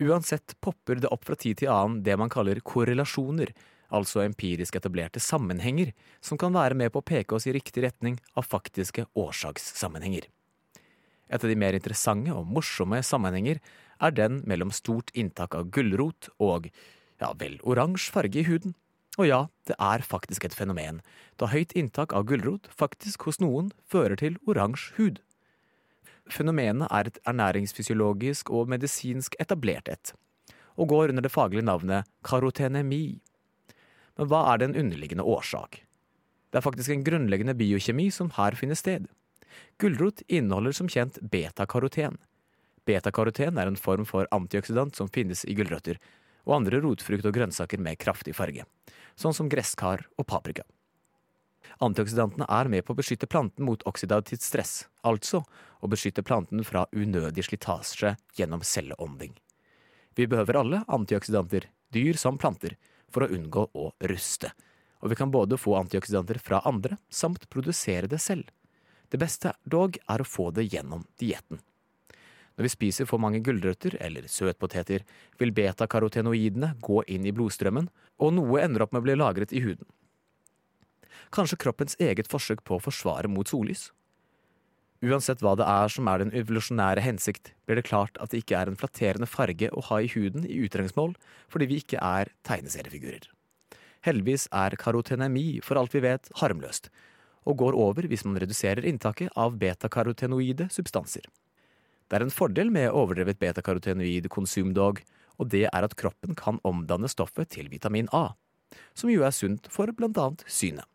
Uansett 0.00 0.56
popper 0.60 1.00
det 1.00 1.12
opp 1.12 1.24
fra 1.28 1.36
tid 1.40 1.60
til 1.60 1.72
annen 1.72 2.02
det 2.04 2.16
man 2.20 2.32
kaller 2.32 2.60
korrelasjoner, 2.64 3.52
altså 3.92 4.24
empirisk 4.24 4.76
etablerte 4.80 5.20
sammenhenger, 5.22 5.92
som 6.20 6.40
kan 6.40 6.56
være 6.56 6.76
med 6.76 6.92
på 6.92 7.00
å 7.00 7.06
peke 7.06 7.36
oss 7.36 7.46
i 7.48 7.54
riktig 7.56 7.84
retning 7.84 8.18
av 8.36 8.48
faktiske 8.48 9.06
årsakssammenhenger. 9.16 10.28
Et 11.26 11.42
av 11.42 11.50
de 11.50 11.58
mer 11.58 11.74
interessante 11.74 12.34
og 12.34 12.46
morsomme 12.46 13.00
sammenhenger 13.02 13.60
er 14.02 14.14
den 14.14 14.42
mellom 14.46 14.72
stort 14.74 15.10
inntak 15.14 15.56
av 15.58 15.70
gulrot 15.74 16.30
og, 16.42 16.68
ja 17.22 17.32
vel, 17.38 17.58
oransje 17.62 18.12
farge 18.14 18.42
i 18.42 18.46
huden. 18.46 18.76
Og 19.16 19.30
ja, 19.30 19.40
det 19.66 19.76
er 19.80 20.04
faktisk 20.04 20.44
et 20.44 20.54
fenomen, 20.54 21.00
da 21.40 21.48
høyt 21.48 21.72
inntak 21.72 22.12
av 22.12 22.26
gulrot 22.28 22.68
faktisk 22.68 23.24
hos 23.24 23.40
noen 23.40 23.72
fører 23.88 24.18
til 24.20 24.36
oransje 24.46 24.92
hud. 24.98 25.22
Fenomenet 26.28 26.90
er 26.90 27.08
et 27.08 27.20
ernæringsfysiologisk 27.24 28.50
og 28.50 28.68
medisinsk 28.68 29.38
etablert 29.40 29.88
et, 29.88 30.12
og 30.76 30.90
går 30.92 31.14
under 31.14 31.24
det 31.24 31.32
faglige 31.32 31.64
navnet 31.64 32.08
karotenemi. 32.26 33.18
Men 34.18 34.30
hva 34.30 34.42
er 34.52 34.60
den 34.60 34.76
underliggende 34.76 35.24
årsak? 35.24 35.82
Det 36.50 36.60
er 36.60 36.66
faktisk 36.66 36.92
en 36.92 37.04
grunnleggende 37.06 37.56
biokjemi 37.56 38.10
som 38.12 38.32
her 38.36 38.56
finner 38.58 38.78
sted. 38.78 39.08
Gulrot 39.78 40.22
inneholder 40.26 40.72
som 40.72 40.88
kjent 40.88 41.18
betakaroten. 41.20 42.18
Betakaroten 42.86 43.58
er 43.58 43.66
en 43.66 43.80
form 43.80 44.06
for 44.06 44.28
antioksidant 44.30 44.96
som 44.96 45.10
finnes 45.12 45.44
i 45.44 45.56
gulrøtter 45.58 45.98
og 46.46 46.60
andre 46.60 46.80
rotfrukt 46.80 47.26
og 47.26 47.34
grønnsaker 47.34 47.82
med 47.82 47.98
kraftig 47.98 48.36
farge, 48.38 48.64
sånn 49.18 49.34
som 49.34 49.50
gresskar 49.50 50.06
og 50.16 50.28
paprika. 50.30 50.62
Antioksidantene 51.82 52.46
er 52.48 52.70
med 52.72 52.86
på 52.86 52.94
å 52.94 52.98
beskytte 53.00 53.28
planten 53.28 53.66
mot 53.66 53.82
oksidativt 53.90 54.44
stress, 54.44 54.86
altså 55.02 55.42
å 55.82 55.90
beskytte 55.90 56.24
planten 56.24 56.62
fra 56.64 56.86
unødig 56.94 57.44
slitasje 57.48 58.14
gjennom 58.38 58.62
celleånding. 58.64 59.34
Vi 60.16 60.28
behøver 60.30 60.62
alle 60.62 60.84
antioksidanter, 60.88 61.66
dyr 61.92 62.16
som 62.16 62.38
planter, 62.40 62.78
for 63.12 63.26
å 63.26 63.32
unngå 63.34 63.66
å 63.76 63.90
ruste, 64.08 64.52
og 65.02 65.12
vi 65.12 65.18
kan 65.18 65.32
både 65.34 65.58
få 65.60 65.76
antioksidanter 65.78 66.40
fra 66.42 66.62
andre 66.64 66.96
samt 67.12 67.44
produsere 67.52 68.08
det 68.10 68.22
selv. 68.22 68.48
Det 69.10 69.20
beste 69.22 69.54
dog 69.64 69.98
er 70.08 70.22
å 70.22 70.26
få 70.26 70.50
det 70.54 70.66
gjennom 70.72 71.04
dietten. 71.20 71.60
Når 72.56 72.64
vi 72.64 72.72
spiser 72.72 73.08
for 73.08 73.20
mange 73.20 73.42
gulrøtter 73.44 73.98
eller 74.00 74.28
søtpoteter, 74.32 75.04
vil 75.38 75.52
betakarotenoidene 75.52 76.72
gå 76.80 77.02
inn 77.12 77.28
i 77.28 77.34
blodstrømmen, 77.36 77.90
og 78.16 78.32
noe 78.32 78.62
ender 78.64 78.86
opp 78.86 78.94
med 78.96 79.04
å 79.04 79.06
bli 79.06 79.18
lagret 79.18 79.52
i 79.52 79.60
huden. 79.60 79.84
Kanskje 81.34 81.58
kroppens 81.60 81.98
eget 82.00 82.30
forsøk 82.32 82.62
på 82.64 82.78
å 82.78 82.82
forsvare 82.82 83.28
mot 83.28 83.48
sollys? 83.50 83.90
Uansett 85.04 85.42
hva 85.44 85.52
det 85.60 85.66
er 85.68 85.92
som 85.92 86.08
er 86.08 86.22
den 86.22 86.32
evolusjonære 86.32 87.02
hensikt, 87.04 87.52
blir 87.68 87.76
det 87.76 87.88
klart 87.90 88.16
at 88.22 88.32
det 88.32 88.40
ikke 88.40 88.56
er 88.56 88.70
en 88.70 88.78
flatterende 88.80 89.28
farge 89.28 89.68
å 89.68 89.84
ha 89.90 90.00
i 90.00 90.08
huden 90.08 90.46
i 90.48 90.62
utdrengsmål, 90.64 91.12
fordi 91.52 91.68
vi 91.68 91.82
ikke 91.82 92.00
er 92.00 92.32
tegneseriefigurer. 92.48 93.28
Heldigvis 94.06 94.46
er 94.54 94.78
karotenemi, 94.80 95.60
for 95.60 95.76
alt 95.76 95.92
vi 95.92 96.00
vet, 96.06 96.30
harmløst, 96.40 96.88
og 97.46 97.58
går 97.62 97.78
over 97.78 98.08
hvis 98.10 98.24
man 98.26 98.38
reduserer 98.42 98.86
inntaket 98.86 99.32
av 99.38 99.56
betakarotenoide 99.60 100.68
substanser. 100.74 101.24
Det 102.06 102.18
er 102.18 102.26
en 102.26 102.34
fordel 102.34 102.70
med 102.74 102.92
overdrevet 102.94 103.38
betakarotenoid 103.42 104.28
konsum 104.30 104.72
dog, 104.74 105.00
og 105.38 105.50
det 105.52 105.66
er 105.68 105.86
at 105.86 105.96
kroppen 105.98 106.36
kan 106.38 106.60
omdanne 106.66 107.10
stoffet 107.10 107.50
til 107.54 107.70
vitamin 107.72 108.10
A, 108.14 108.28
som 108.94 109.10
jo 109.10 109.24
er 109.26 109.34
sunt 109.34 109.66
for 109.72 109.90
blant 109.96 110.18
annet 110.18 110.44
synet. 110.46 110.86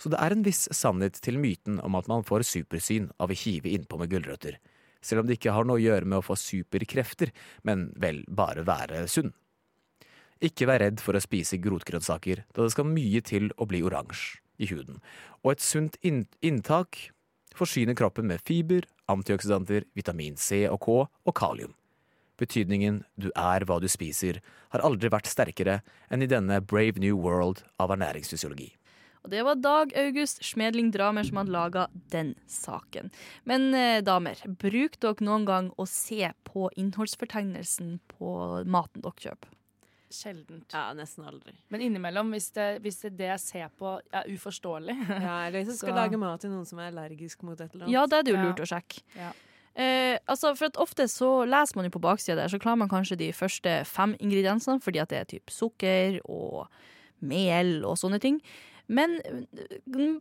Så 0.00 0.10
det 0.10 0.18
er 0.18 0.34
en 0.34 0.44
viss 0.44 0.66
sannhet 0.74 1.18
til 1.22 1.38
myten 1.38 1.78
om 1.84 1.96
at 1.96 2.08
man 2.10 2.24
får 2.26 2.44
supersyn 2.48 3.10
av 3.22 3.30
å 3.30 3.38
hive 3.38 3.70
innpå 3.70 4.00
med 4.00 4.10
gulrøtter, 4.12 4.58
selv 5.02 5.22
om 5.22 5.28
det 5.28 5.38
ikke 5.38 5.54
har 5.54 5.66
noe 5.66 5.78
å 5.78 5.82
gjøre 5.82 6.08
med 6.08 6.20
å 6.20 6.26
få 6.26 6.36
superkrefter, 6.38 7.32
men 7.66 7.90
vel 8.02 8.22
bare 8.28 8.66
være 8.66 9.06
sunn. 9.10 9.32
Ikke 10.42 10.66
vær 10.66 10.82
redd 10.82 10.98
for 11.02 11.14
å 11.14 11.22
spise 11.22 11.60
grotgrønnsaker, 11.62 12.44
da 12.50 12.64
det 12.64 12.74
skal 12.74 12.90
mye 12.90 13.22
til 13.24 13.52
å 13.62 13.68
bli 13.70 13.82
oransje 13.86 14.41
i 14.62 14.70
huden, 14.70 15.02
og 15.42 15.56
et 15.56 15.64
sunt 15.64 15.98
inntak 16.06 17.08
forsyner 17.58 17.96
kroppen 17.98 18.28
med 18.30 18.42
fiber, 18.46 18.86
antioksidanter, 19.12 19.86
vitamin 19.98 20.38
C 20.40 20.64
og 20.70 20.80
K 20.84 20.98
og 21.04 21.34
kalium. 21.36 21.74
Betydningen 22.40 23.02
du 23.20 23.28
er 23.36 23.66
hva 23.68 23.78
du 23.82 23.88
spiser, 23.92 24.40
har 24.72 24.82
aldri 24.86 25.10
vært 25.12 25.28
sterkere 25.30 25.80
enn 26.10 26.24
i 26.24 26.30
denne 26.30 26.62
Brave 26.64 27.02
New 27.02 27.18
World 27.20 27.62
av 27.82 27.92
ernæringsfysiologi. 27.94 28.72
Og 29.22 29.30
det 29.30 29.44
var 29.46 29.60
Dag 29.62 29.92
August 30.00 30.40
Smedling 30.42 30.90
Dramer 30.94 31.26
som 31.28 31.38
hadde 31.38 31.54
laga 31.54 31.86
den 32.10 32.32
saken. 32.50 33.12
Men 33.46 33.68
eh, 33.76 34.02
damer, 34.02 34.40
bruk 34.58 34.98
dere 35.02 35.22
noen 35.22 35.46
gang 35.46 35.68
å 35.78 35.86
se 35.86 36.32
på 36.48 36.66
innholdsfortegnelsen 36.74 38.00
på 38.16 38.32
maten 38.66 39.04
dere 39.04 39.28
kjøper? 39.28 39.52
Sjeldent. 40.12 40.66
Ja, 40.74 40.92
nesten 40.96 41.24
aldri. 41.26 41.54
Men 41.72 41.80
innimellom, 41.86 42.30
hvis 42.34 42.50
det, 42.56 42.66
hvis 42.84 43.00
det, 43.02 43.14
det 43.18 43.30
jeg 43.30 43.40
ser 43.40 43.70
på 43.78 43.94
er 44.12 44.28
uforståelig 44.32 44.96
Ja, 45.08 45.46
eller 45.46 45.58
hvis 45.62 45.72
du 45.72 45.78
skal 45.80 45.96
lage 45.96 46.18
mat 46.20 46.40
til 46.44 46.52
noen 46.52 46.66
som 46.68 46.78
er 46.82 46.90
allergisk 46.92 47.42
mot 47.48 47.56
et 47.60 47.72
eller 47.74 47.86
annet. 47.88 47.94
Ja, 47.96 48.04
det 48.06 48.18
er 48.18 48.22
det 48.28 48.34
jo 48.34 48.38
Ja. 48.40 48.44
lurt 48.50 48.62
å 48.64 48.68
sjekke. 48.68 49.02
Ja. 49.16 49.30
Eh, 49.74 50.18
altså, 50.28 50.50
for 50.58 50.68
at 50.68 50.76
Ofte 50.76 51.06
så 51.08 51.30
leser 51.48 51.78
man 51.80 51.86
jo 51.88 51.94
på 51.94 52.02
baksida 52.04 52.36
der, 52.42 52.48
så 52.52 52.58
klarer 52.60 52.82
man 52.82 52.90
kanskje 52.92 53.16
de 53.16 53.30
første 53.32 53.78
fem 53.88 54.12
ingrediensene, 54.20 54.82
fordi 54.84 55.00
at 55.00 55.08
det 55.14 55.18
er 55.22 55.30
typ 55.32 55.48
sukker 55.50 56.18
og 56.28 56.66
mel 57.24 57.78
og 57.88 57.96
sånne 57.96 58.20
ting. 58.20 58.36
Men 58.92 59.14
eh, 59.24 59.78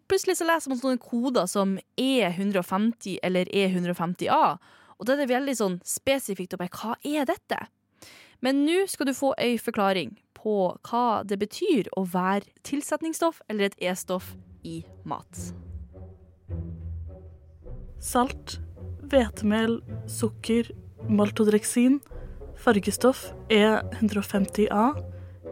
plutselig 0.07 0.37
så 0.39 0.47
leser 0.47 0.71
man 0.71 0.79
sånne 0.79 1.01
koder 1.03 1.49
som 1.51 1.75
E150 1.99 3.17
eller 3.23 3.45
E150A, 3.51 4.57
og 5.01 5.07
da 5.09 5.15
er 5.15 5.23
det 5.23 5.31
veldig 5.33 5.55
sånn 5.57 5.77
spesifikt 5.87 6.53
å 6.55 6.59
bare 6.61 6.71
hva 6.77 6.95
er 7.03 7.25
dette? 7.27 7.57
Men 8.41 8.63
nå 8.65 8.85
skal 8.89 9.09
du 9.09 9.13
få 9.13 9.35
ei 9.37 9.57
forklaring 9.61 10.15
på 10.37 10.55
hva 10.89 11.21
det 11.27 11.37
betyr 11.41 11.91
å 11.97 12.07
være 12.09 12.49
tilsetningsstoff 12.65 13.43
eller 13.49 13.69
et 13.69 13.77
E-stoff 13.77 14.33
i 14.65 14.81
mat. 15.05 15.51
Salt, 18.01 18.57
hvetemel, 19.11 19.77
sukker, 20.09 20.71
maltodreksin, 21.05 21.99
fargestoff 22.57 23.27
E150A, 23.53 24.87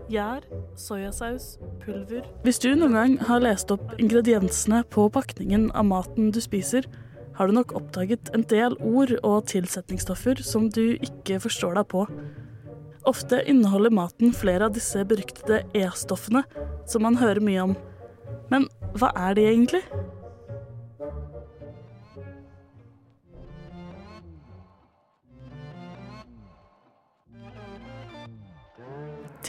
gjær, 0.10 0.46
soyasaus, 0.78 1.60
pulver 1.84 2.26
Hvis 2.42 2.62
du 2.64 2.72
noen 2.74 2.98
gang 2.98 3.16
har 3.30 3.46
lest 3.46 3.70
opp 3.74 3.94
ingrediensene 4.02 4.82
på 4.90 5.06
pakningen 5.14 5.70
av 5.78 5.86
maten 5.92 6.34
du 6.34 6.42
spiser, 6.42 6.90
har 7.38 7.48
du 7.48 7.56
nok 7.56 7.72
oppdaget 7.78 8.34
en 8.36 8.44
del 8.50 8.74
ord 8.82 9.14
og 9.22 9.46
tilsetningsstoffer 9.54 10.42
som 10.44 10.68
du 10.74 10.98
ikke 10.98 11.38
forstår 11.46 11.78
deg 11.78 11.88
på. 11.94 12.08
Ofte 13.10 13.40
inneholder 13.50 13.90
maten 13.90 14.34
flere 14.38 14.68
av 14.68 14.76
disse 14.76 15.02
beryktede 15.08 15.64
E-stoffene 15.74 16.44
som 16.90 17.02
man 17.08 17.18
hører 17.18 17.42
mye 17.42 17.64
om. 17.72 17.76
Men 18.52 18.68
hva 19.02 19.10
er 19.18 19.38
de 19.38 19.48
egentlig? 19.50 19.82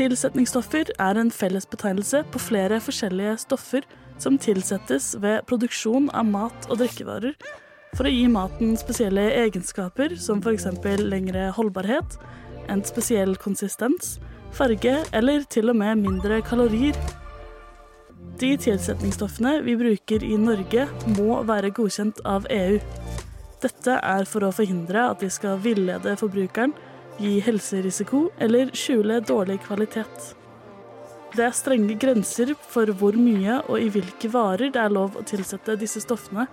Tilsetningsstoffer 0.00 0.94
er 0.96 1.18
en 1.20 1.32
fellesbetegnelse 1.34 2.22
på 2.32 2.40
flere 2.40 2.78
forskjellige 2.80 3.34
stoffer 3.42 3.84
som 4.20 4.38
tilsettes 4.40 5.12
ved 5.20 5.44
produksjon 5.50 6.08
av 6.16 6.24
mat 6.30 6.70
og 6.70 6.80
drikkevarer 6.80 7.36
for 7.96 8.06
å 8.06 8.12
gi 8.12 8.24
maten 8.30 8.76
spesielle 8.80 9.26
egenskaper 9.42 10.14
som 10.16 10.40
f.eks. 10.40 10.68
lengre 11.02 11.50
holdbarhet, 11.56 12.16
en 12.68 12.82
spesiell 12.84 13.36
konsistens, 13.40 14.18
farge 14.52 14.96
eller 15.16 15.46
til 15.50 15.70
og 15.72 15.78
med 15.80 16.02
mindre 16.02 16.40
kalorier. 16.42 16.96
De 18.40 18.54
tilsetningsstoffene 18.56 19.60
vi 19.66 19.76
bruker 19.76 20.24
i 20.24 20.36
Norge 20.40 20.86
må 21.16 21.42
være 21.48 21.72
godkjent 21.76 22.22
av 22.28 22.48
EU. 22.50 22.78
Dette 23.60 23.96
er 24.00 24.28
for 24.28 24.46
å 24.46 24.52
forhindre 24.56 25.10
at 25.10 25.20
de 25.20 25.28
skal 25.32 25.60
villede 25.60 26.16
forbrukeren, 26.16 26.72
gi 27.20 27.36
helserisiko 27.44 28.30
eller 28.40 28.72
skjule 28.76 29.20
dårlig 29.28 29.58
kvalitet. 29.66 30.30
Det 31.36 31.44
er 31.44 31.54
strenge 31.54 31.94
grenser 32.00 32.54
for 32.72 32.90
hvor 32.96 33.14
mye 33.14 33.60
og 33.68 33.76
i 33.78 33.90
hvilke 33.92 34.32
varer 34.32 34.72
det 34.72 34.80
er 34.80 34.94
lov 34.94 35.18
å 35.20 35.26
tilsette 35.28 35.76
disse 35.78 36.00
stoffene, 36.02 36.48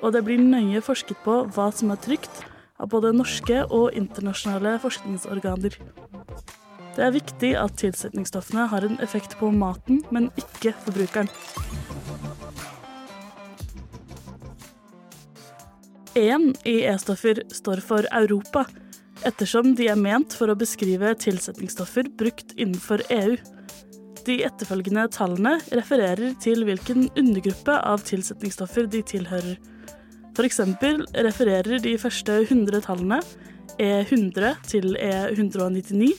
og 0.00 0.12
det 0.16 0.24
blir 0.24 0.40
nøye 0.40 0.82
forsket 0.84 1.20
på 1.24 1.42
hva 1.54 1.68
som 1.72 1.92
er 1.92 2.00
trygt 2.00 2.44
av 2.80 2.90
både 2.92 3.12
norske 3.16 3.62
og 3.72 3.96
internasjonale 3.96 4.76
forskningsorganer. 4.82 5.78
Det 6.96 7.04
er 7.04 7.12
viktig 7.12 7.52
at 7.60 7.76
tilsetningsstoffene 7.80 8.68
har 8.72 8.86
en 8.86 8.96
effekt 9.04 9.36
på 9.40 9.50
maten, 9.52 10.00
men 10.14 10.30
ikke 10.40 10.72
forbrukeren. 10.86 11.28
E-en 16.16 16.54
i 16.64 16.78
E-stoffer 16.88 17.42
står 17.52 17.82
for 17.84 18.08
Europa, 18.08 18.64
ettersom 19.28 19.74
de 19.76 19.90
er 19.92 20.00
ment 20.00 20.32
for 20.32 20.48
å 20.48 20.56
beskrive 20.56 21.12
tilsetningsstoffer 21.20 22.08
brukt 22.16 22.54
innenfor 22.56 23.04
EU. 23.12 23.36
De 24.24 24.40
etterfølgende 24.48 25.04
tallene 25.12 25.58
refererer 25.76 26.32
til 26.40 26.64
hvilken 26.64 27.10
undergruppe 27.12 27.76
av 27.76 28.08
tilsetningsstoffer 28.08 28.88
de 28.90 29.04
tilhører. 29.12 29.58
For 30.36 30.44
eksempel 30.44 31.00
refererer 31.24 31.80
de 31.80 31.94
første 31.96 32.42
100 32.44 32.82
tallene, 32.84 33.22
E100 33.80 34.58
til 34.68 34.96
E199, 35.00 36.10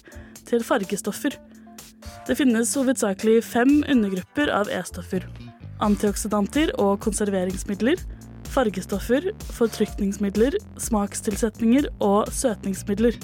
til 0.47 0.63
fargestoffer. 0.65 1.35
Det 2.25 2.35
finnes 2.39 2.73
hovedsakelig 2.73 3.43
fem 3.45 3.83
undergrupper 3.85 4.49
av 4.49 4.71
E-stoffer. 4.73 5.27
Antioksidanter 5.85 6.73
og 6.81 6.97
konserveringsmidler, 7.05 8.01
fargestoffer, 8.49 9.29
fortrykningsmidler, 9.53 10.57
smakstilsetninger 10.81 11.85
og 12.01 12.31
søtningsmidler. 12.33 13.19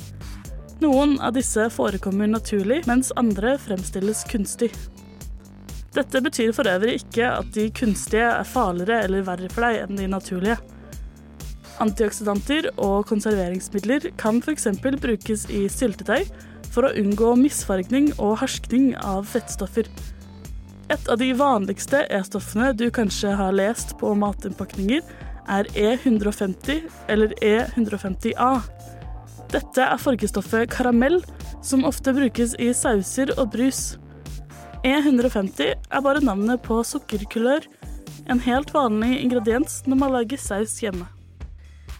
Noen 0.83 1.15
av 1.23 1.33
disse 1.33 1.65
forekommer 1.73 2.29
naturlig, 2.29 2.83
mens 2.85 3.09
andre 3.17 3.55
fremstilles 3.65 4.25
kunstig. 4.29 4.69
Dette 5.93 6.21
betyr 6.25 6.53
for 6.53 6.69
øvrig 6.69 6.99
ikke 7.01 7.33
at 7.39 7.49
de 7.57 7.67
kunstige 7.73 8.29
er 8.29 8.45
farligere 8.45 9.07
eller 9.07 9.25
verre 9.25 9.49
for 9.53 9.65
deg 9.65 9.87
enn 9.87 9.97
de 9.97 10.07
naturlige. 10.09 10.59
Antioksidanter 11.81 12.69
og 12.77 13.07
konserveringsmidler 13.09 14.11
kan 14.21 14.41
f.eks. 14.43 14.67
brukes 15.01 15.47
i 15.49 15.65
syltetøy 15.71 16.27
for 16.73 16.87
å 16.87 16.93
unngå 16.99 17.33
misfargning 17.41 18.11
og 18.17 18.37
harskning 18.43 18.93
av 19.01 19.25
fettstoffer. 19.29 19.89
Et 20.93 21.09
av 21.09 21.17
de 21.17 21.31
vanligste 21.37 22.03
E-stoffene 22.13 22.73
du 22.77 22.89
kanskje 22.93 23.33
har 23.39 23.55
lest 23.55 23.95
på 24.01 24.11
matinnpakninger, 24.19 25.01
er 25.49 25.67
E150 25.75 26.85
eller 27.11 27.33
E150A. 27.43 28.51
Dette 29.53 29.85
er 29.85 30.01
fargestoffet 30.01 30.69
karamell, 30.71 31.19
som 31.63 31.85
ofte 31.87 32.13
brukes 32.15 32.55
i 32.59 32.71
sauser 32.75 33.33
og 33.37 33.51
brus. 33.55 33.95
E150 34.83 35.73
er 35.73 36.05
bare 36.05 36.23
navnet 36.23 36.63
på 36.65 36.81
sukkerkulør, 36.85 37.65
en 38.29 38.39
helt 38.43 38.71
vanlig 38.75 39.17
ingrediens 39.23 39.81
når 39.87 39.99
man 39.99 40.15
lager 40.15 40.39
saus 40.39 40.77
hjemme. 40.83 41.07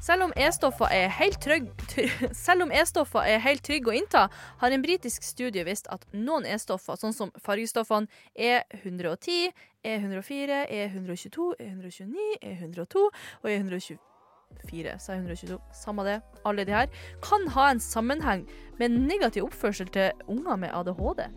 Selv 0.03 0.25
om 0.25 0.33
E-stoffer 0.35 0.91
er 0.91 1.11
helt 1.15 1.39
trygg, 1.39 1.69
selv 2.45 2.65
om 2.65 2.71
E-stoffer 2.75 3.23
er 3.23 3.39
helt 3.39 3.63
trygge 3.63 3.91
å 3.91 3.95
innta, 3.95 4.25
har 4.59 4.73
en 4.75 4.83
britisk 4.83 5.23
studie 5.23 5.63
vist 5.63 5.87
at 5.93 6.03
noen 6.11 6.43
E-stoffer, 6.49 6.99
sånn 6.99 7.15
som 7.15 7.31
fargestoffene 7.45 8.11
E110, 8.35 9.53
E104, 9.87 10.57
E122, 10.67 11.53
E129, 11.55 12.25
E102 12.41 13.05
og 13.05 13.47
E124, 13.53 14.97
sa 14.99 15.15
jeg 15.15 15.23
122, 15.23 15.61
samme 15.85 16.05
det, 16.09 16.17
alle 16.43 16.67
de 16.67 16.75
her, 16.75 16.91
kan 17.23 17.47
ha 17.55 17.69
en 17.71 17.79
sammenheng 17.83 18.43
med 18.81 18.99
negativ 19.07 19.47
oppførsel 19.47 19.87
til 19.95 20.11
unger 20.27 20.59
med 20.65 20.75
ADHD. 20.75 21.29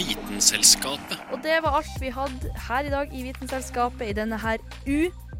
Vitenselskapet. 0.00 1.20
Og 1.28 1.44
det 1.44 1.60
var 1.60 1.76
alt 1.82 2.00
vi 2.00 2.08
hadde 2.08 2.56
her 2.70 2.88
i 2.88 2.96
dag 2.96 3.12
i 3.12 3.28
Vitenselskapet 3.28 4.08
i 4.08 4.16
denne 4.16 4.40
her 4.40 4.64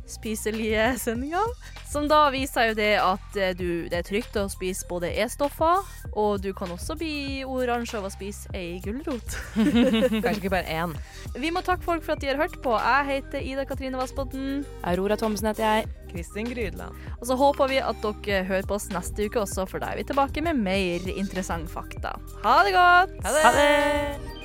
spiselige 0.06 0.98
sendinga. 1.00 1.42
Som 1.90 2.08
da 2.10 2.26
viser 2.34 2.70
jo 2.70 2.74
det 2.78 2.92
at 3.00 3.36
eh, 3.38 3.54
du, 3.56 3.86
det 3.90 4.00
er 4.00 4.06
trygt 4.06 4.36
å 4.36 4.46
spise 4.52 4.86
både 4.90 5.12
E-stoffer, 5.22 5.86
og 6.12 6.42
du 6.44 6.50
kan 6.56 6.70
også 6.74 6.96
bli 6.98 7.44
oransje 7.46 7.98
av 8.00 8.08
å 8.08 8.12
spise 8.12 8.50
ei 8.56 8.80
gulrot. 8.84 9.36
Kanskje 10.24 10.40
ikke 10.40 10.52
bare 10.52 10.80
én. 10.82 10.96
Vi 11.36 11.52
må 11.54 11.62
takke 11.64 11.86
folk 11.86 12.04
for 12.04 12.16
at 12.16 12.24
de 12.24 12.32
har 12.32 12.40
hørt 12.40 12.58
på. 12.64 12.74
Jeg 12.74 13.08
heter 13.12 13.46
Ida 13.46 13.64
Katrine 13.68 14.00
Vassbotn. 14.00 14.64
Aurora 14.86 15.16
Thomsen 15.20 15.50
heter 15.52 15.64
jeg. 15.68 15.94
Kristin 16.10 16.48
Grydland. 16.48 16.96
Og 17.20 17.26
så 17.28 17.36
håper 17.38 17.70
vi 17.70 17.80
at 17.82 17.98
dere 18.04 18.44
hører 18.48 18.68
på 18.68 18.78
oss 18.78 18.88
neste 18.92 19.26
uke 19.26 19.42
også, 19.42 19.66
for 19.68 19.82
da 19.82 19.92
er 19.92 20.00
vi 20.00 20.06
tilbake 20.08 20.44
med 20.44 20.62
mer 20.64 21.08
interessante 21.12 21.70
fakta. 21.72 22.16
Ha 22.44 22.56
det 22.66 22.76
godt! 22.76 23.18
Ha 23.26 23.56
det! 23.56 24.36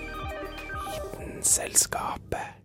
Selskapet. 1.41 2.59